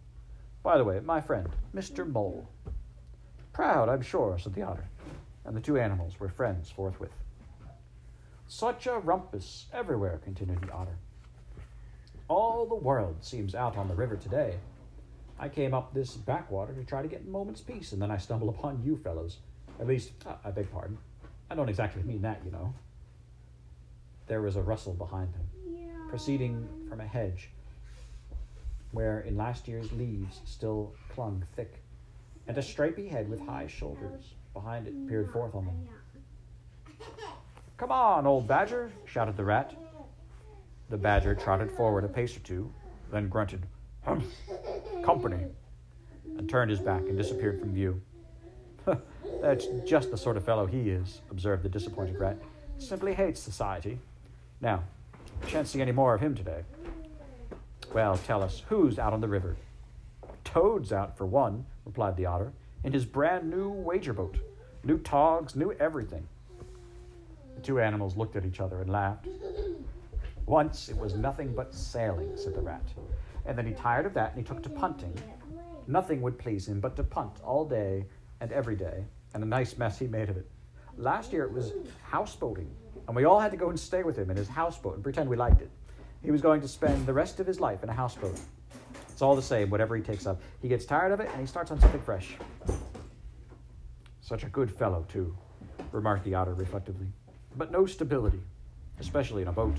By 0.62 0.76
the 0.76 0.84
way, 0.84 1.00
my 1.00 1.22
friend, 1.22 1.48
Mr. 1.74 2.06
Mole. 2.06 2.46
Proud, 3.54 3.88
I'm 3.88 4.02
sure, 4.02 4.38
said 4.38 4.52
the 4.52 4.62
otter, 4.62 4.84
and 5.46 5.56
the 5.56 5.60
two 5.60 5.78
animals 5.78 6.20
were 6.20 6.28
friends 6.28 6.70
forthwith. 6.70 7.16
Such 8.46 8.86
a 8.86 8.98
rumpus 8.98 9.66
everywhere, 9.72 10.20
continued 10.22 10.60
the 10.60 10.72
otter. 10.72 10.98
All 12.28 12.66
the 12.66 12.74
world 12.74 13.16
seems 13.24 13.54
out 13.54 13.78
on 13.78 13.88
the 13.88 13.94
river 13.94 14.16
today. 14.16 14.56
I 15.38 15.48
came 15.48 15.72
up 15.72 15.94
this 15.94 16.14
backwater 16.14 16.74
to 16.74 16.84
try 16.84 17.00
to 17.00 17.08
get 17.08 17.22
a 17.22 17.30
moment's 17.30 17.62
peace, 17.62 17.92
and 17.92 18.02
then 18.02 18.10
I 18.10 18.18
stumble 18.18 18.50
upon 18.50 18.82
you 18.84 18.98
fellows. 18.98 19.38
At 19.80 19.86
least, 19.86 20.12
uh, 20.26 20.34
I 20.44 20.50
beg 20.50 20.70
pardon. 20.70 20.98
I 21.52 21.54
don't 21.54 21.68
exactly 21.68 22.02
mean 22.02 22.22
that, 22.22 22.40
you 22.46 22.50
know. 22.50 22.72
There 24.26 24.40
was 24.40 24.56
a 24.56 24.62
rustle 24.62 24.94
behind 24.94 25.34
them, 25.34 25.46
proceeding 26.08 26.66
from 26.88 27.02
a 27.02 27.06
hedge 27.06 27.50
where 28.92 29.20
in 29.20 29.36
last 29.36 29.68
year's 29.68 29.92
leaves 29.92 30.40
still 30.46 30.94
clung 31.10 31.44
thick, 31.54 31.82
and 32.48 32.56
a 32.56 32.62
stripy 32.62 33.06
head 33.06 33.28
with 33.28 33.38
high 33.38 33.66
shoulders 33.66 34.32
behind 34.54 34.86
it 34.86 35.06
peered 35.06 35.30
forth 35.30 35.54
on 35.54 35.66
them. 35.66 35.88
Come 37.76 37.92
on, 37.92 38.26
old 38.26 38.48
badger, 38.48 38.90
shouted 39.04 39.36
the 39.36 39.44
rat. 39.44 39.74
The 40.88 40.96
badger 40.96 41.34
trotted 41.34 41.70
forward 41.70 42.04
a 42.04 42.08
pace 42.08 42.34
or 42.34 42.40
two, 42.40 42.72
then 43.10 43.28
grunted, 43.28 43.66
Humph, 44.06 44.24
company, 45.04 45.44
and 46.38 46.48
turned 46.48 46.70
his 46.70 46.80
back 46.80 47.02
and 47.02 47.18
disappeared 47.18 47.60
from 47.60 47.74
view. 47.74 48.00
Uh, 49.42 49.48
That's 49.48 49.66
just 49.84 50.10
the 50.10 50.16
sort 50.16 50.36
of 50.36 50.44
fellow 50.44 50.66
he 50.66 50.90
is, 50.90 51.20
observed 51.30 51.64
the 51.64 51.68
disappointed 51.68 52.18
rat. 52.18 52.36
Simply 52.78 53.12
hates 53.12 53.40
society. 53.40 53.98
Now, 54.60 54.84
shan't 55.48 55.66
see 55.66 55.80
any 55.80 55.92
more 55.92 56.14
of 56.14 56.20
him 56.20 56.34
today. 56.34 56.62
Well, 57.92 58.16
tell 58.18 58.42
us, 58.42 58.62
who's 58.68 58.98
out 58.98 59.12
on 59.12 59.20
the 59.20 59.28
river? 59.28 59.56
Toad's 60.44 60.92
out, 60.92 61.16
for 61.16 61.26
one, 61.26 61.66
replied 61.84 62.16
the 62.16 62.26
otter, 62.26 62.52
in 62.84 62.92
his 62.92 63.04
brand 63.04 63.50
new 63.50 63.68
wager 63.68 64.12
boat. 64.12 64.36
New 64.84 64.98
togs, 64.98 65.56
new 65.56 65.72
everything. 65.72 66.26
The 67.56 67.62
two 67.62 67.80
animals 67.80 68.16
looked 68.16 68.36
at 68.36 68.44
each 68.44 68.60
other 68.60 68.80
and 68.80 68.90
laughed. 68.90 69.26
Once 70.46 70.88
it 70.88 70.96
was 70.96 71.14
nothing 71.14 71.54
but 71.54 71.74
sailing, 71.74 72.36
said 72.36 72.54
the 72.54 72.60
rat. 72.60 72.82
And 73.46 73.58
then 73.58 73.66
he 73.66 73.72
tired 73.72 74.06
of 74.06 74.14
that 74.14 74.34
and 74.34 74.38
he 74.38 74.44
took 74.44 74.62
to 74.62 74.68
punting. 74.68 75.14
Nothing 75.86 76.22
would 76.22 76.38
please 76.38 76.68
him 76.68 76.80
but 76.80 76.96
to 76.96 77.04
punt 77.04 77.32
all 77.44 77.64
day 77.64 78.04
and 78.40 78.50
every 78.52 78.76
day, 78.76 79.04
and 79.34 79.42
a 79.42 79.46
nice 79.46 79.76
mess 79.76 79.98
he 79.98 80.06
made 80.06 80.28
of 80.28 80.36
it. 80.36 80.50
Last 80.96 81.32
year 81.32 81.44
it 81.44 81.52
was 81.52 81.72
houseboating, 82.10 82.68
and 83.06 83.16
we 83.16 83.24
all 83.24 83.40
had 83.40 83.50
to 83.50 83.56
go 83.56 83.70
and 83.70 83.78
stay 83.78 84.02
with 84.02 84.16
him 84.16 84.30
in 84.30 84.36
his 84.36 84.48
houseboat 84.48 84.94
and 84.94 85.02
pretend 85.02 85.28
we 85.28 85.36
liked 85.36 85.62
it. 85.62 85.70
He 86.22 86.30
was 86.30 86.40
going 86.40 86.60
to 86.60 86.68
spend 86.68 87.06
the 87.06 87.12
rest 87.12 87.40
of 87.40 87.46
his 87.46 87.58
life 87.58 87.82
in 87.82 87.88
a 87.88 87.92
houseboat. 87.92 88.38
It's 89.08 89.22
all 89.22 89.34
the 89.34 89.42
same, 89.42 89.70
whatever 89.70 89.96
he 89.96 90.02
takes 90.02 90.26
up. 90.26 90.40
He 90.60 90.68
gets 90.68 90.84
tired 90.84 91.12
of 91.12 91.20
it 91.20 91.28
and 91.30 91.40
he 91.40 91.46
starts 91.46 91.70
on 91.70 91.80
something 91.80 92.00
fresh. 92.00 92.36
Such 94.20 94.44
a 94.44 94.48
good 94.48 94.70
fellow, 94.70 95.04
too, 95.08 95.36
remarked 95.90 96.24
the 96.24 96.34
otter 96.34 96.54
reflectively. 96.54 97.06
But 97.56 97.70
no 97.70 97.86
stability, 97.86 98.40
especially 99.00 99.42
in 99.42 99.48
a 99.48 99.52
boat. 99.52 99.76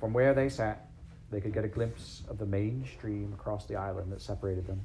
From 0.00 0.12
where 0.12 0.34
they 0.34 0.48
sat, 0.48 0.88
they 1.30 1.40
could 1.40 1.52
get 1.52 1.64
a 1.64 1.68
glimpse 1.68 2.22
of 2.28 2.38
the 2.38 2.46
main 2.46 2.86
stream 2.96 3.32
across 3.32 3.66
the 3.66 3.76
island 3.76 4.12
that 4.12 4.20
separated 4.20 4.66
them. 4.66 4.80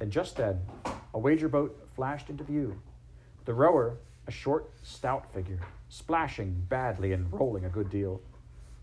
And 0.00 0.10
just 0.10 0.36
then, 0.36 0.60
a 1.14 1.18
wager 1.18 1.48
boat 1.48 1.88
flashed 1.94 2.30
into 2.30 2.44
view. 2.44 2.80
The 3.44 3.54
rower, 3.54 3.96
a 4.26 4.30
short, 4.30 4.70
stout 4.82 5.32
figure, 5.32 5.60
splashing 5.88 6.64
badly 6.68 7.12
and 7.12 7.32
rolling 7.32 7.64
a 7.64 7.70
good 7.70 7.90
deal, 7.90 8.20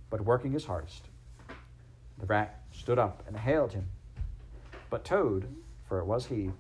but 0.10 0.22
working 0.22 0.52
his 0.52 0.66
hardest. 0.66 1.06
The 2.18 2.26
rat 2.26 2.62
stood 2.72 2.98
up 2.98 3.24
and 3.28 3.38
hailed 3.38 3.74
him. 3.74 3.88
But 4.90 5.04
Toad, 5.04 5.48
for 5.88 6.00
it 6.00 6.06
was 6.06 6.26
he, 6.26 6.52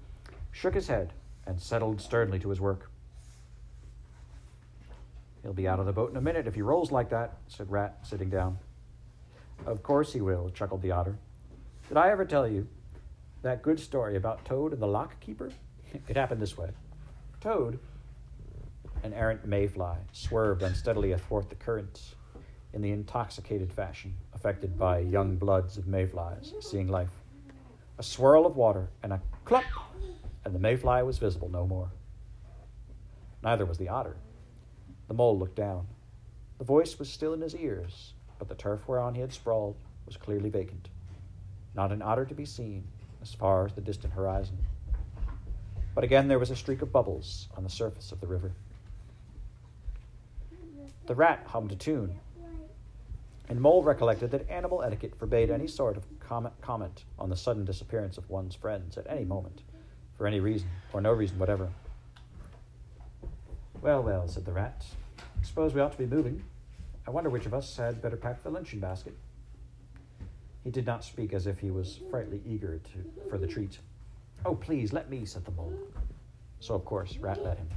shook 0.51 0.73
his 0.73 0.87
head 0.87 1.13
and 1.45 1.59
settled 1.59 2.01
sternly 2.01 2.39
to 2.39 2.49
his 2.49 2.61
work. 2.61 2.89
He'll 5.41 5.53
be 5.53 5.67
out 5.67 5.79
of 5.79 5.85
the 5.85 5.93
boat 5.93 6.09
in 6.09 6.17
a 6.17 6.21
minute 6.21 6.47
if 6.47 6.55
he 6.55 6.61
rolls 6.61 6.91
like 6.91 7.09
that, 7.09 7.37
said 7.47 7.71
Rat, 7.71 7.99
sitting 8.03 8.29
down. 8.29 8.57
Of 9.65 9.83
course 9.83 10.11
he 10.11 10.21
will, 10.21 10.49
chuckled 10.49 10.81
the 10.81 10.91
otter. 10.91 11.17
Did 11.87 11.97
I 11.97 12.09
ever 12.09 12.25
tell 12.25 12.47
you 12.47 12.67
that 13.45 13.61
good 13.61 13.79
story 13.79 14.17
about 14.17 14.43
Toad 14.43 14.73
and 14.73 14.81
the 14.81 14.87
lock 14.87 15.19
keeper? 15.19 15.51
It 16.09 16.17
happened 16.17 16.41
this 16.41 16.57
way. 16.57 16.71
Toad, 17.39 17.79
an 19.03 19.13
errant 19.13 19.45
mayfly, 19.45 19.95
swerved 20.11 20.61
unsteadily 20.61 21.13
athwart 21.13 21.47
the 21.47 21.55
currents 21.55 22.15
in 22.73 22.81
the 22.81 22.91
intoxicated 22.91 23.71
fashion 23.71 24.13
affected 24.33 24.77
by 24.77 24.99
young 24.99 25.37
bloods 25.37 25.77
of 25.77 25.87
mayflies 25.87 26.53
seeing 26.59 26.89
life. 26.89 27.11
A 27.97 28.03
swirl 28.03 28.45
of 28.45 28.57
water 28.57 28.89
and 29.03 29.13
a 29.13 29.21
clup, 29.45 29.63
and 30.43 30.53
the 30.53 30.59
mayfly 30.59 31.01
was 31.03 31.17
visible 31.17 31.47
no 31.47 31.65
more. 31.65 31.91
Neither 33.41 33.65
was 33.65 33.77
the 33.77 33.89
otter. 33.89 34.17
The 35.07 35.13
mole 35.13 35.37
looked 35.37 35.55
down. 35.55 35.87
The 36.57 36.65
voice 36.65 36.99
was 36.99 37.09
still 37.09 37.33
in 37.33 37.41
his 37.41 37.55
ears, 37.55 38.13
but 38.39 38.49
the 38.49 38.55
turf 38.55 38.87
whereon 38.87 39.13
he 39.13 39.21
had 39.21 39.31
sprawled 39.31 39.77
was 40.07 40.17
clearly 40.17 40.49
vacant. 40.49 40.89
Not 41.75 41.91
an 41.91 42.01
otter 42.01 42.25
to 42.25 42.33
be 42.33 42.45
seen 42.45 42.87
as 43.25 43.33
far 43.33 43.65
as 43.65 43.73
the 43.73 43.81
distant 43.81 44.13
horizon. 44.13 44.55
But 45.95 46.03
again 46.03 46.27
there 46.27 46.37
was 46.37 46.51
a 46.51 46.55
streak 46.55 46.83
of 46.83 46.91
bubbles 46.91 47.47
on 47.57 47.63
the 47.63 47.69
surface 47.69 48.11
of 48.11 48.21
the 48.21 48.27
river. 48.27 48.51
The 51.07 51.15
rat 51.15 51.43
hummed 51.47 51.71
a 51.71 51.75
tune, 51.75 52.19
and 53.49 53.59
Mole 53.59 53.81
recollected 53.81 54.29
that 54.31 54.47
animal 54.47 54.83
etiquette 54.83 55.15
forbade 55.17 55.49
any 55.49 55.67
sort 55.67 55.97
of 55.97 56.03
comment 56.19 57.03
on 57.17 57.29
the 57.29 57.35
sudden 57.35 57.65
disappearance 57.65 58.19
of 58.19 58.29
one's 58.29 58.53
friends 58.53 58.95
at 58.95 59.07
any 59.09 59.25
moment, 59.25 59.63
for 60.17 60.27
any 60.27 60.39
reason, 60.39 60.67
or 60.93 61.01
no 61.01 61.11
reason 61.11 61.39
whatever. 61.39 61.69
Well, 63.81 64.03
well, 64.03 64.27
said 64.27 64.45
the 64.45 64.51
rat. 64.51 64.85
I 65.19 65.43
suppose 65.43 65.73
we 65.73 65.81
ought 65.81 65.91
to 65.91 65.97
be 65.97 66.07
moving. 66.07 66.43
I 67.07 67.11
wonder 67.11 67.29
which 67.31 67.45
of 67.47 67.55
us 67.55 67.75
had 67.77 68.01
better 68.01 68.17
pack 68.17 68.43
the 68.43 68.49
luncheon 68.51 68.79
basket. 68.79 69.15
He 70.65 70.71
did 70.71 70.85
not 70.85 71.03
speak 71.03 71.31
as 71.31 71.45
if 71.45 71.59
he 71.59 71.69
was 71.69 71.99
frightfully 72.09 72.41
eager 72.45 72.79
to, 72.79 73.29
for 73.29 73.37
the 73.37 73.45
treat. 73.45 73.79
Oh, 74.43 74.55
please, 74.55 74.91
let 74.91 75.09
me, 75.09 75.23
said 75.23 75.45
the 75.45 75.51
mole. 75.51 75.71
So, 76.59 76.73
of 76.73 76.83
course, 76.83 77.17
Rat 77.17 77.43
let 77.43 77.59
him. 77.59 77.69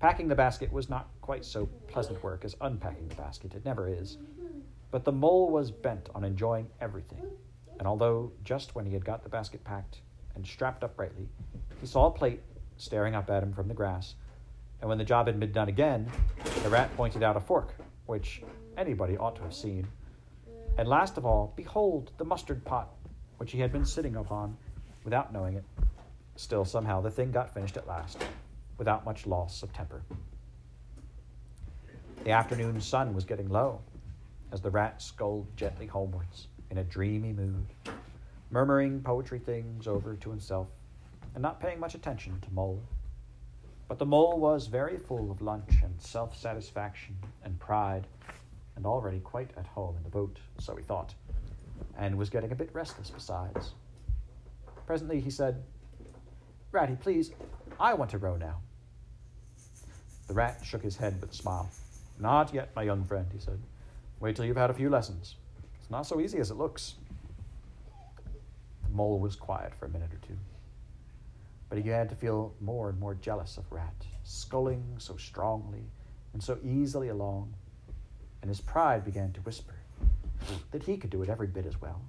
Packing 0.00 0.26
the 0.26 0.34
basket 0.34 0.72
was 0.72 0.88
not 0.88 1.08
quite 1.20 1.44
so 1.44 1.68
pleasant 1.86 2.22
work 2.22 2.46
as 2.46 2.56
unpacking 2.62 3.08
the 3.08 3.14
basket. 3.14 3.54
It 3.54 3.64
never 3.64 3.88
is. 3.88 4.16
But 4.90 5.04
the 5.04 5.12
mole 5.12 5.50
was 5.50 5.70
bent 5.70 6.08
on 6.14 6.24
enjoying 6.24 6.66
everything. 6.80 7.22
And 7.78 7.86
although 7.86 8.32
just 8.42 8.74
when 8.74 8.86
he 8.86 8.94
had 8.94 9.04
got 9.04 9.22
the 9.22 9.28
basket 9.28 9.62
packed 9.64 9.98
and 10.34 10.46
strapped 10.46 10.82
uprightly, 10.82 11.28
he 11.78 11.86
saw 11.86 12.06
a 12.06 12.10
plate 12.10 12.40
staring 12.78 13.14
up 13.14 13.28
at 13.28 13.42
him 13.42 13.52
from 13.52 13.68
the 13.68 13.74
grass, 13.74 14.14
and 14.80 14.88
when 14.88 14.96
the 14.96 15.04
job 15.04 15.26
had 15.26 15.38
been 15.38 15.52
done 15.52 15.68
again, 15.68 16.10
the 16.62 16.70
rat 16.70 16.94
pointed 16.96 17.22
out 17.22 17.36
a 17.36 17.40
fork, 17.40 17.74
which 18.06 18.42
anybody 18.76 19.16
ought 19.16 19.36
to 19.36 19.42
have 19.42 19.54
seen. 19.54 19.86
And 20.78 20.88
last 20.88 21.18
of 21.18 21.26
all, 21.26 21.52
behold 21.56 22.12
the 22.18 22.24
mustard 22.24 22.64
pot, 22.64 22.94
which 23.38 23.50
he 23.50 23.58
had 23.58 23.72
been 23.72 23.84
sitting 23.84 24.14
upon 24.14 24.56
without 25.02 25.32
knowing 25.32 25.54
it. 25.54 25.64
Still, 26.36 26.64
somehow, 26.64 27.00
the 27.00 27.10
thing 27.10 27.32
got 27.32 27.52
finished 27.52 27.76
at 27.76 27.88
last, 27.88 28.24
without 28.78 29.04
much 29.04 29.26
loss 29.26 29.64
of 29.64 29.72
temper. 29.72 30.02
The 32.22 32.30
afternoon 32.30 32.80
sun 32.80 33.12
was 33.12 33.24
getting 33.24 33.48
low 33.48 33.80
as 34.52 34.60
the 34.60 34.70
rat 34.70 35.02
sculled 35.02 35.48
gently 35.56 35.86
homewards 35.86 36.46
in 36.70 36.78
a 36.78 36.84
dreamy 36.84 37.32
mood, 37.32 37.66
murmuring 38.52 39.02
poetry 39.02 39.40
things 39.40 39.88
over 39.88 40.14
to 40.14 40.30
himself 40.30 40.68
and 41.34 41.42
not 41.42 41.60
paying 41.60 41.80
much 41.80 41.96
attention 41.96 42.40
to 42.42 42.54
Mole. 42.54 42.80
But 43.88 43.98
the 43.98 44.06
mole 44.06 44.38
was 44.38 44.68
very 44.68 44.96
full 44.96 45.30
of 45.30 45.42
lunch 45.42 45.72
and 45.82 46.00
self 46.00 46.36
satisfaction 46.36 47.16
and 47.42 47.58
pride, 47.58 48.06
and 48.78 48.86
already 48.86 49.20
quite 49.20 49.50
at 49.58 49.66
home 49.66 49.96
in 49.98 50.02
the 50.02 50.08
boat, 50.08 50.38
so 50.58 50.74
he 50.74 50.82
thought, 50.82 51.12
and 51.98 52.16
was 52.16 52.30
getting 52.30 52.52
a 52.52 52.54
bit 52.54 52.70
restless 52.72 53.10
besides. 53.10 53.72
Presently 54.86 55.20
he 55.20 55.30
said, 55.30 55.62
Ratty, 56.72 56.96
please, 56.96 57.32
I 57.78 57.92
want 57.92 58.10
to 58.12 58.18
row 58.18 58.36
now. 58.36 58.60
The 60.28 60.34
rat 60.34 60.60
shook 60.64 60.82
his 60.82 60.96
head 60.96 61.20
with 61.20 61.32
a 61.32 61.34
smile. 61.34 61.68
Not 62.18 62.54
yet, 62.54 62.70
my 62.74 62.84
young 62.84 63.04
friend, 63.04 63.26
he 63.32 63.38
said. 63.38 63.58
Wait 64.20 64.36
till 64.36 64.44
you've 64.46 64.56
had 64.56 64.70
a 64.70 64.74
few 64.74 64.88
lessons. 64.88 65.34
It's 65.80 65.90
not 65.90 66.06
so 66.06 66.20
easy 66.20 66.38
as 66.38 66.50
it 66.50 66.56
looks. 66.56 66.94
The 68.84 68.94
mole 68.94 69.18
was 69.18 69.36
quiet 69.36 69.74
for 69.74 69.86
a 69.86 69.90
minute 69.90 70.12
or 70.12 70.26
two 70.26 70.38
but 71.68 71.76
he 71.76 71.82
began 71.82 72.08
to 72.08 72.14
feel 72.14 72.54
more 72.60 72.88
and 72.88 72.98
more 72.98 73.14
jealous 73.14 73.58
of 73.58 73.70
Rat, 73.70 74.06
sculling 74.24 74.82
so 74.98 75.16
strongly 75.16 75.84
and 76.32 76.42
so 76.42 76.58
easily 76.64 77.08
along, 77.08 77.54
and 78.40 78.48
his 78.48 78.60
pride 78.60 79.04
began 79.04 79.32
to 79.32 79.40
whisper 79.40 79.74
that 80.70 80.82
he 80.82 80.96
could 80.96 81.10
do 81.10 81.22
it 81.22 81.28
every 81.28 81.46
bit 81.46 81.66
as 81.66 81.80
well. 81.80 82.00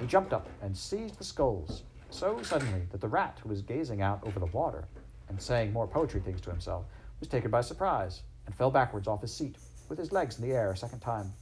He 0.00 0.06
jumped 0.06 0.32
up 0.32 0.48
and 0.62 0.76
seized 0.76 1.18
the 1.18 1.24
sculls 1.24 1.82
so 2.10 2.42
suddenly 2.42 2.82
that 2.90 3.00
the 3.00 3.08
rat, 3.08 3.38
who 3.42 3.48
was 3.48 3.62
gazing 3.62 4.02
out 4.02 4.20
over 4.26 4.40
the 4.40 4.46
water 4.46 4.86
and 5.28 5.40
saying 5.40 5.72
more 5.72 5.86
poetry 5.86 6.20
things 6.20 6.40
to 6.40 6.50
himself, 6.50 6.86
was 7.20 7.28
taken 7.28 7.50
by 7.50 7.60
surprise 7.60 8.22
and 8.46 8.54
fell 8.54 8.70
backwards 8.70 9.06
off 9.06 9.20
his 9.20 9.34
seat 9.34 9.56
with 9.88 9.98
his 9.98 10.12
legs 10.12 10.38
in 10.38 10.48
the 10.48 10.54
air 10.54 10.72
a 10.72 10.76
second 10.76 11.00
time, 11.00 11.32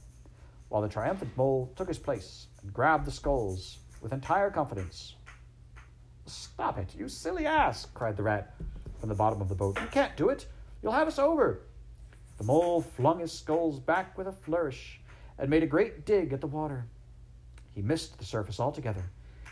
while 0.69 0.81
the 0.81 0.89
triumphant 0.89 1.35
mole 1.37 1.71
took 1.75 1.87
his 1.87 1.99
place 1.99 2.47
and 2.61 2.73
grabbed 2.73 3.05
the 3.05 3.11
sculls 3.11 3.79
with 4.01 4.13
entire 4.13 4.51
confidence 4.51 5.15
Stop 6.27 6.77
it, 6.77 6.93
you 6.97 7.07
silly 7.07 7.45
ass, 7.45 7.87
cried 7.93 8.17
the 8.17 8.23
rat 8.23 8.53
from 8.99 9.07
the 9.07 9.15
bottom 9.15 9.41
of 9.41 9.47
the 9.47 9.55
boat. 9.55 9.79
You 9.79 9.87
can't 9.87 10.15
do 10.17 10.27
it. 10.27 10.45
You'll 10.83 10.91
have 10.91 11.07
us 11.07 11.19
over. 11.19 11.61
The 12.37 12.43
mole 12.43 12.81
flung 12.81 13.19
his 13.19 13.31
sculls 13.31 13.79
back 13.79 14.17
with 14.17 14.27
a 14.27 14.31
flourish 14.31 14.99
and 15.37 15.49
made 15.49 15.63
a 15.63 15.67
great 15.67 16.05
dig 16.05 16.33
at 16.33 16.41
the 16.41 16.47
water. 16.47 16.85
He 17.73 17.81
missed 17.81 18.17
the 18.17 18.25
surface 18.25 18.59
altogether. 18.59 19.03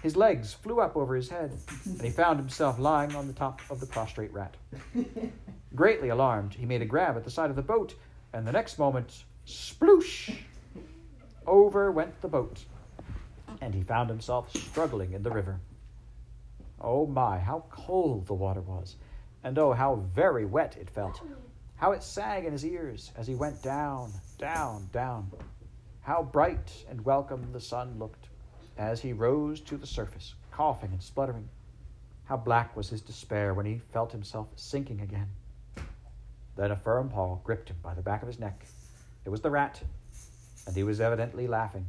His 0.03 0.15
legs 0.15 0.53
flew 0.53 0.79
up 0.79 0.95
over 0.95 1.15
his 1.15 1.29
head, 1.29 1.57
and 1.85 2.01
he 2.01 2.11
found 2.11 2.37
himself 2.37 2.77
lying 2.77 3.15
on 3.15 3.27
the 3.27 3.33
top 3.33 3.61
of 3.71 3.79
the 3.79 3.87
prostrate 3.87 4.31
rat. 4.31 4.55
Greatly 5.75 6.09
alarmed, 6.09 6.53
he 6.53 6.65
made 6.65 6.81
a 6.83 6.85
grab 6.85 7.17
at 7.17 7.23
the 7.23 7.31
side 7.31 7.49
of 7.49 7.55
the 7.55 7.61
boat, 7.61 7.95
and 8.33 8.45
the 8.45 8.51
next 8.51 8.77
moment, 8.77 9.23
sploosh! 9.47 10.35
Over 11.47 11.91
went 11.91 12.21
the 12.21 12.27
boat, 12.27 12.65
and 13.61 13.73
he 13.73 13.81
found 13.83 14.09
himself 14.09 14.55
struggling 14.55 15.13
in 15.13 15.23
the 15.23 15.31
river. 15.31 15.59
Oh 16.79 17.07
my, 17.07 17.39
how 17.39 17.65
cold 17.71 18.27
the 18.27 18.33
water 18.33 18.61
was, 18.61 18.95
and 19.43 19.57
oh, 19.57 19.73
how 19.73 19.95
very 20.13 20.45
wet 20.45 20.77
it 20.79 20.89
felt. 20.89 21.21
How 21.77 21.91
it 21.91 22.03
sang 22.03 22.45
in 22.45 22.51
his 22.51 22.65
ears 22.65 23.11
as 23.15 23.27
he 23.27 23.35
went 23.35 23.61
down, 23.61 24.11
down, 24.37 24.89
down. 24.91 25.31
How 26.01 26.23
bright 26.23 26.71
and 26.89 27.03
welcome 27.03 27.51
the 27.51 27.59
sun 27.59 27.99
looked 27.99 28.27
as 28.77 29.01
he 29.01 29.13
rose 29.13 29.59
to 29.61 29.77
the 29.77 29.87
surface, 29.87 30.35
coughing 30.51 30.91
and 30.91 31.01
spluttering. 31.01 31.49
How 32.25 32.37
black 32.37 32.75
was 32.75 32.89
his 32.89 33.01
despair 33.01 33.53
when 33.53 33.65
he 33.65 33.81
felt 33.93 34.11
himself 34.11 34.47
sinking 34.55 35.01
again. 35.01 35.27
Then 36.55 36.71
a 36.71 36.75
firm 36.75 37.09
paw 37.09 37.35
gripped 37.43 37.69
him 37.69 37.77
by 37.83 37.93
the 37.93 38.01
back 38.01 38.21
of 38.21 38.27
his 38.27 38.39
neck. 38.39 38.65
It 39.25 39.29
was 39.29 39.41
the 39.41 39.51
rat, 39.51 39.81
and 40.65 40.75
he 40.75 40.83
was 40.83 41.01
evidently 41.01 41.47
laughing. 41.47 41.85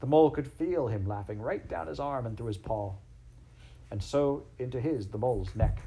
The 0.00 0.06
mole 0.06 0.30
could 0.30 0.46
feel 0.46 0.88
him 0.88 1.06
laughing 1.06 1.40
right 1.40 1.66
down 1.68 1.86
his 1.86 1.98
arm 1.98 2.26
and 2.26 2.36
through 2.36 2.48
his 2.48 2.58
paw 2.58 2.92
and 3.90 4.02
so 4.02 4.44
into 4.58 4.80
his, 4.80 5.08
the 5.08 5.18
mole's, 5.18 5.54
neck. 5.54 5.80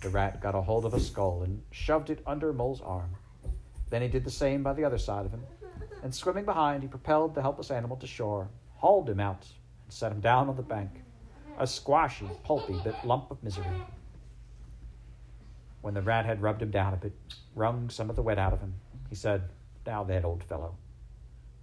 The 0.00 0.10
rat 0.10 0.40
got 0.40 0.54
a 0.54 0.60
hold 0.60 0.84
of 0.84 0.94
a 0.94 1.00
scull 1.00 1.42
and 1.42 1.62
shoved 1.72 2.10
it 2.10 2.22
under 2.24 2.52
Mole's 2.52 2.80
arm. 2.80 3.16
Then 3.90 4.02
he 4.02 4.08
did 4.08 4.24
the 4.24 4.30
same 4.30 4.62
by 4.62 4.72
the 4.72 4.84
other 4.84 4.98
side 4.98 5.26
of 5.26 5.32
him, 5.32 5.44
and 6.02 6.14
swimming 6.14 6.44
behind, 6.44 6.82
he 6.82 6.88
propelled 6.88 7.34
the 7.34 7.42
helpless 7.42 7.70
animal 7.70 7.96
to 7.96 8.06
shore, 8.06 8.48
hauled 8.76 9.08
him 9.08 9.18
out, 9.18 9.46
and 9.84 9.92
set 9.92 10.12
him 10.12 10.20
down 10.20 10.48
on 10.48 10.56
the 10.56 10.62
bank, 10.62 11.02
a 11.58 11.66
squashy, 11.66 12.30
pulpy 12.44 12.78
bit 12.84 12.94
lump 13.04 13.30
of 13.30 13.42
misery. 13.42 13.66
When 15.80 15.94
the 15.94 16.02
rat 16.02 16.26
had 16.26 16.42
rubbed 16.42 16.62
him 16.62 16.70
down 16.70 16.94
a 16.94 16.96
bit, 16.96 17.14
wrung 17.56 17.90
some 17.90 18.08
of 18.08 18.16
the 18.16 18.22
wet 18.22 18.38
out 18.38 18.52
of 18.52 18.60
him, 18.60 18.74
he 19.08 19.16
said, 19.16 19.42
Now 19.84 20.04
then, 20.04 20.24
old 20.24 20.44
fellow, 20.44 20.76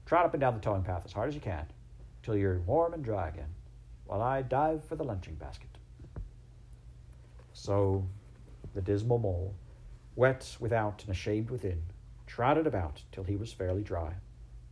trot 0.05 0.25
up 0.25 0.33
and 0.33 0.41
down 0.41 0.55
the 0.55 0.59
towing 0.59 0.83
path 0.83 1.03
as 1.05 1.13
hard 1.13 1.29
as 1.29 1.35
you 1.35 1.41
can, 1.41 1.65
till 2.21 2.35
you're 2.35 2.59
warm 2.59 2.93
and 2.93 3.03
dry 3.03 3.29
again 3.29 3.53
while 4.05 4.21
I 4.21 4.41
dive 4.41 4.83
for 4.85 4.95
the 4.95 5.03
lunching 5.03 5.35
basket. 5.35 5.69
So 7.53 8.05
the 8.75 8.81
dismal 8.81 9.17
mole, 9.17 9.55
wet 10.15 10.55
without 10.59 11.01
and 11.01 11.11
ashamed 11.11 11.49
within, 11.49 11.81
trotted 12.27 12.67
about 12.67 13.01
till 13.11 13.23
he 13.23 13.35
was 13.35 13.51
fairly 13.51 13.81
dry, 13.81 14.13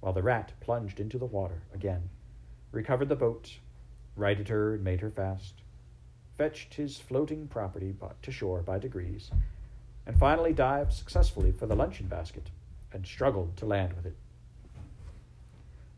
while 0.01 0.13
the 0.13 0.21
rat 0.21 0.51
plunged 0.59 0.99
into 0.99 1.17
the 1.17 1.25
water 1.25 1.61
again, 1.73 2.09
recovered 2.71 3.09
the 3.09 3.15
boat, 3.15 3.57
righted 4.15 4.49
her 4.49 4.75
and 4.75 4.83
made 4.83 5.01
her 5.01 5.09
fast, 5.09 5.55
fetched 6.37 6.73
his 6.75 6.97
floating 6.97 7.47
property 7.47 7.95
to 8.21 8.31
shore 8.31 8.61
by 8.61 8.77
degrees, 8.77 9.31
and 10.05 10.19
finally 10.19 10.53
dived 10.53 10.91
successfully 10.91 11.51
for 11.51 11.65
the 11.65 11.75
luncheon 11.75 12.07
basket 12.07 12.49
and 12.91 13.05
struggled 13.05 13.55
to 13.57 13.65
land 13.65 13.93
with 13.93 14.05
it. 14.05 14.15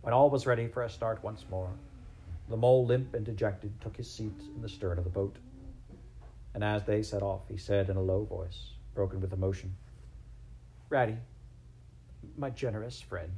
When 0.01 0.13
all 0.13 0.29
was 0.29 0.45
ready 0.45 0.67
for 0.67 0.83
a 0.83 0.89
start 0.89 1.23
once 1.23 1.45
more, 1.49 1.71
the 2.47 2.57
mole, 2.57 2.85
limp 2.85 3.15
and 3.15 3.25
dejected, 3.25 3.71
took 3.81 3.97
his 3.97 4.09
seat 4.09 4.39
in 4.55 4.61
the 4.61 4.69
stern 4.69 4.99
of 4.99 5.03
the 5.03 5.09
boat. 5.09 5.35
And 6.55 6.63
as 6.63 6.85
they 6.85 7.03
set 7.03 7.21
off, 7.21 7.41
he 7.49 7.57
said 7.57 7.89
in 7.89 7.97
a 7.97 8.01
low 8.01 8.23
voice, 8.23 8.71
broken 8.93 9.19
with 9.19 9.33
emotion, 9.33 9.75
Ratty, 10.87 11.17
my 12.37 12.49
generous 12.49 13.01
friend, 13.01 13.35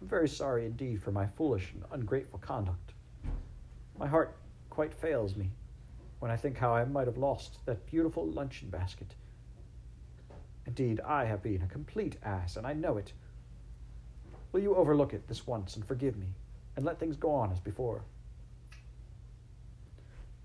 I'm 0.00 0.06
very 0.06 0.28
sorry 0.28 0.64
indeed 0.64 1.02
for 1.02 1.10
my 1.10 1.26
foolish 1.26 1.72
and 1.72 1.82
ungrateful 1.90 2.38
conduct. 2.38 2.92
My 3.98 4.06
heart 4.06 4.36
quite 4.70 4.94
fails 4.94 5.34
me 5.34 5.50
when 6.20 6.30
I 6.30 6.36
think 6.36 6.56
how 6.56 6.72
I 6.72 6.84
might 6.84 7.08
have 7.08 7.18
lost 7.18 7.58
that 7.66 7.84
beautiful 7.86 8.26
luncheon 8.26 8.70
basket. 8.70 9.16
Indeed, 10.66 11.00
I 11.00 11.24
have 11.24 11.42
been 11.42 11.62
a 11.62 11.66
complete 11.66 12.16
ass, 12.22 12.56
and 12.56 12.64
I 12.64 12.74
know 12.74 12.96
it. 12.96 13.12
Will 14.52 14.60
you 14.60 14.76
overlook 14.76 15.14
it 15.14 15.26
this 15.26 15.48
once 15.48 15.74
and 15.74 15.84
forgive 15.84 16.16
me, 16.16 16.28
and 16.76 16.84
let 16.84 17.00
things 17.00 17.16
go 17.16 17.32
on 17.32 17.50
as 17.50 17.58
before? 17.58 18.02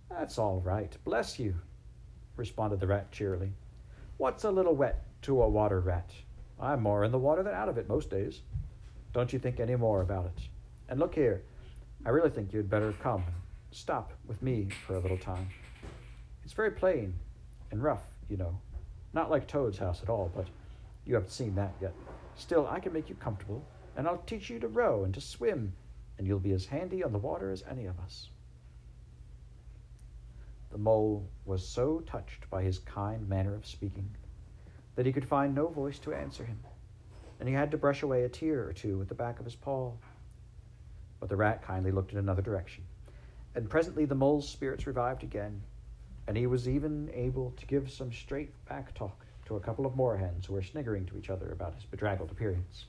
That's 0.10 0.38
all 0.38 0.62
right, 0.62 0.96
bless 1.04 1.38
you, 1.38 1.56
responded 2.36 2.80
the 2.80 2.88
rat 2.88 3.12
cheerily. 3.12 3.54
What's 4.18 4.46
a 4.46 4.52
little 4.52 4.76
wet 4.76 5.06
to 5.24 5.42
a 5.42 5.50
water 5.50 5.80
rat? 5.80 6.12
I'm 6.60 6.82
more 6.82 7.04
in 7.04 7.12
the 7.12 7.20
water 7.20 7.44
than 7.44 7.54
out 7.54 7.70
of 7.70 7.78
it 7.78 7.90
most 7.90 8.10
days. 8.10 8.42
Don't 9.14 9.32
you 9.32 9.40
think 9.40 9.60
any 9.60 9.76
more 9.76 10.02
about 10.02 10.26
it. 10.26 10.48
And 10.90 11.00
look 11.00 11.14
here, 11.14 11.44
I 12.06 12.10
really 12.10 12.30
think 12.30 12.54
you'd 12.54 12.70
better 12.70 12.94
come 12.94 13.24
and 13.26 13.36
stop 13.72 14.14
with 14.28 14.42
me 14.42 14.70
for 14.86 14.96
a 14.96 15.00
little 15.00 15.18
time. 15.18 15.50
It's 16.44 16.54
very 16.54 16.72
plain 16.72 17.14
and 17.72 17.84
rough, 17.84 18.04
you 18.30 18.38
know. 18.38 18.58
Not 19.14 19.30
like 19.30 19.48
Toad's 19.48 19.78
house 19.78 20.02
at 20.02 20.10
all, 20.10 20.32
but 20.34 20.48
you 21.06 21.16
haven't 21.16 21.32
seen 21.32 21.54
that 21.56 21.74
yet. 21.82 21.94
Still, 22.36 22.68
I 22.68 22.80
can 22.80 22.94
make 22.94 23.10
you 23.10 23.16
comfortable, 23.16 23.66
and 23.96 24.08
I'll 24.08 24.24
teach 24.26 24.50
you 24.50 24.60
to 24.60 24.68
row 24.68 25.04
and 25.04 25.14
to 25.14 25.22
swim, 25.22 25.74
and 26.18 26.26
you'll 26.26 26.40
be 26.40 26.54
as 26.54 26.66
handy 26.66 27.04
on 27.04 27.12
the 27.12 27.18
water 27.18 27.52
as 27.52 27.64
any 27.70 27.86
of 27.86 28.00
us. 28.00 28.30
The 30.70 30.78
mole 30.78 31.30
was 31.46 31.68
so 31.68 32.02
touched 32.02 32.50
by 32.50 32.64
his 32.64 32.80
kind 32.80 33.28
manner 33.28 33.56
of 33.56 33.66
speaking 33.66 34.10
that 34.96 35.06
he 35.06 35.14
could 35.14 35.28
find 35.28 35.56
no 35.56 35.68
voice 35.68 36.00
to 36.00 36.14
answer 36.14 36.44
him, 36.44 36.60
and 37.40 37.48
he 37.48 37.56
had 37.56 37.72
to 37.72 37.78
brush 37.78 38.04
away 38.04 38.24
a 38.24 38.30
tear 38.30 38.68
or 38.68 38.74
two 38.74 38.98
with 38.98 39.08
the 39.08 39.16
back 39.16 39.40
of 39.40 39.46
his 39.46 39.56
paw. 39.56 39.94
But 41.20 41.30
the 41.30 41.36
rat 41.36 41.62
kindly 41.62 41.92
looked 41.92 42.12
in 42.12 42.18
another 42.18 42.42
direction, 42.42 42.84
and 43.56 43.70
presently 43.70 44.06
the 44.06 44.16
mole's 44.16 44.50
spirits 44.50 44.86
revived 44.86 45.24
again, 45.24 45.62
and 46.28 46.36
he 46.36 46.48
was 46.48 46.68
even 46.68 47.10
able 47.14 47.52
to 47.52 47.66
give 47.66 47.90
some 47.90 48.12
straight 48.12 48.54
back 48.66 48.94
talk 48.94 49.26
to 49.46 49.56
a 49.56 49.60
couple 49.62 49.86
of 49.86 49.94
moorhens 49.94 50.46
who 50.46 50.54
were 50.54 50.62
sniggering 50.62 51.06
to 51.06 51.18
each 51.18 51.30
other 51.30 51.50
about 51.52 51.76
his 51.76 51.86
bedraggled 51.86 52.32
appearance. 52.32 52.86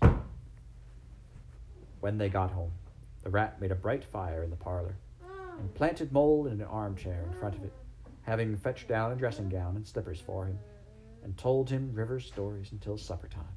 When 2.00 2.18
they 2.18 2.28
got 2.28 2.50
home, 2.50 2.72
the 3.22 3.30
rat 3.30 3.60
made 3.60 3.70
a 3.70 3.76
bright 3.76 4.04
fire 4.04 4.42
in 4.42 4.50
the 4.50 4.56
parlor 4.56 4.96
and 5.58 5.74
planted 5.74 6.12
Mole 6.12 6.46
in 6.46 6.60
an 6.60 6.66
armchair 6.66 7.24
in 7.26 7.38
front 7.38 7.56
of 7.56 7.64
it, 7.64 7.72
having 8.22 8.56
fetched 8.56 8.88
down 8.88 9.12
a 9.12 9.16
dressing 9.16 9.48
gown 9.48 9.76
and 9.76 9.86
slippers 9.86 10.20
for 10.20 10.46
him, 10.46 10.58
and 11.24 11.36
told 11.36 11.68
him 11.68 11.92
river 11.92 12.20
stories 12.20 12.72
until 12.72 12.96
supper 12.96 13.28
time. 13.28 13.56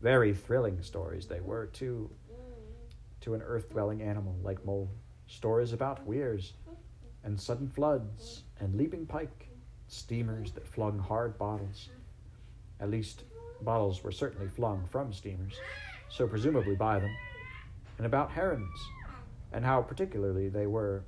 Very 0.00 0.34
thrilling 0.34 0.82
stories 0.82 1.26
they 1.26 1.40
were, 1.40 1.66
too, 1.66 2.10
to 3.20 3.34
an 3.34 3.42
earth 3.42 3.70
dwelling 3.70 4.02
animal 4.02 4.36
like 4.42 4.64
Mole. 4.64 4.90
Stories 5.26 5.72
about 5.72 6.06
weirs 6.06 6.54
and 7.24 7.40
sudden 7.40 7.68
floods 7.68 8.44
and 8.60 8.74
leaping 8.74 9.06
pike, 9.06 9.48
steamers 9.88 10.52
that 10.52 10.66
flung 10.66 10.98
hard 10.98 11.36
bottles. 11.36 11.88
At 12.80 12.90
least, 12.90 13.24
bottles 13.62 14.04
were 14.04 14.12
certainly 14.12 14.48
flung 14.48 14.86
from 14.88 15.12
steamers, 15.12 15.58
so 16.08 16.26
presumably 16.28 16.76
by 16.76 16.98
them, 17.00 17.16
and 17.98 18.06
about 18.06 18.30
herons 18.30 18.78
and 19.56 19.64
how 19.64 19.80
particularly 19.80 20.50
they 20.50 20.66
were 20.66 21.02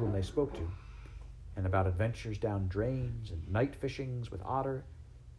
whom 0.00 0.10
they 0.12 0.20
spoke 0.20 0.52
to, 0.52 0.68
and 1.56 1.64
about 1.64 1.86
adventures 1.86 2.38
down 2.38 2.66
drains 2.66 3.30
and 3.30 3.48
night 3.48 3.72
fishings 3.72 4.32
with 4.32 4.42
otter 4.44 4.84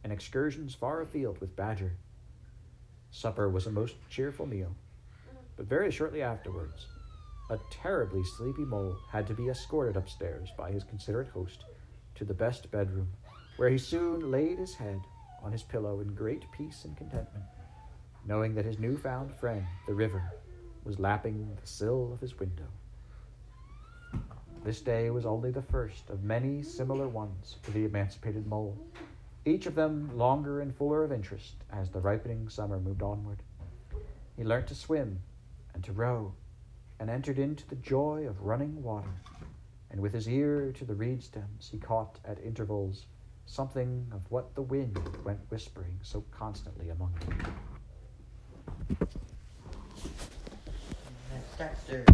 and 0.05 0.13
excursions 0.13 0.73
far 0.73 1.01
afield 1.01 1.37
with 1.41 1.57
badger. 1.57 1.91
Supper 3.11 3.49
was 3.49 3.67
a 3.67 3.71
most 3.71 3.95
cheerful 4.09 4.45
meal, 4.45 4.73
but 5.57 5.65
very 5.65 5.91
shortly 5.91 6.21
afterwards, 6.21 6.85
a 7.49 7.59
terribly 7.69 8.23
sleepy 8.23 8.63
mole 8.63 8.95
had 9.11 9.27
to 9.27 9.33
be 9.33 9.49
escorted 9.49 9.97
upstairs 9.97 10.53
by 10.57 10.71
his 10.71 10.85
considerate 10.85 11.27
host 11.27 11.65
to 12.15 12.23
the 12.23 12.33
best 12.33 12.71
bedroom, 12.71 13.09
where 13.57 13.69
he 13.69 13.77
soon 13.77 14.31
laid 14.31 14.57
his 14.57 14.75
head 14.75 15.01
on 15.43 15.51
his 15.51 15.63
pillow 15.63 15.99
in 15.99 16.15
great 16.15 16.49
peace 16.53 16.85
and 16.85 16.95
contentment, 16.95 17.43
knowing 18.25 18.55
that 18.55 18.65
his 18.65 18.79
new-found 18.79 19.35
friend, 19.35 19.65
the 19.87 19.93
river, 19.93 20.23
was 20.83 20.99
lapping 20.99 21.57
the 21.59 21.67
sill 21.67 22.11
of 22.13 22.21
his 22.21 22.39
window. 22.39 22.67
This 24.63 24.81
day 24.81 25.09
was 25.09 25.25
only 25.25 25.51
the 25.51 25.61
first 25.61 26.09
of 26.09 26.23
many 26.23 26.63
similar 26.63 27.07
ones 27.07 27.55
for 27.61 27.71
the 27.71 27.85
emancipated 27.85 28.45
mole, 28.45 28.77
each 29.45 29.65
of 29.65 29.75
them 29.75 30.15
longer 30.17 30.59
and 30.59 30.75
fuller 30.75 31.03
of 31.03 31.11
interest 31.11 31.55
as 31.71 31.89
the 31.89 32.01
ripening 32.01 32.49
summer 32.49 32.79
moved 32.79 33.01
onward. 33.01 33.41
He 34.35 34.43
learnt 34.43 34.67
to 34.67 34.75
swim 34.75 35.21
and 35.73 35.83
to 35.83 35.93
row, 35.93 36.33
and 36.99 37.09
entered 37.09 37.39
into 37.39 37.67
the 37.67 37.75
joy 37.77 38.25
of 38.27 38.41
running 38.41 38.83
water, 38.83 39.21
and 39.91 40.01
with 40.01 40.13
his 40.13 40.27
ear 40.27 40.71
to 40.73 40.85
the 40.85 40.95
reed 40.95 41.23
stems 41.23 41.69
he 41.71 41.77
caught 41.77 42.19
at 42.25 42.43
intervals 42.43 43.05
something 43.45 44.07
of 44.11 44.21
what 44.29 44.53
the 44.55 44.61
wind 44.61 44.99
went 45.23 45.39
whispering 45.49 45.99
so 46.03 46.23
constantly 46.31 46.89
among 46.89 47.13
them. 47.13 47.68
Dexter. 51.59 52.05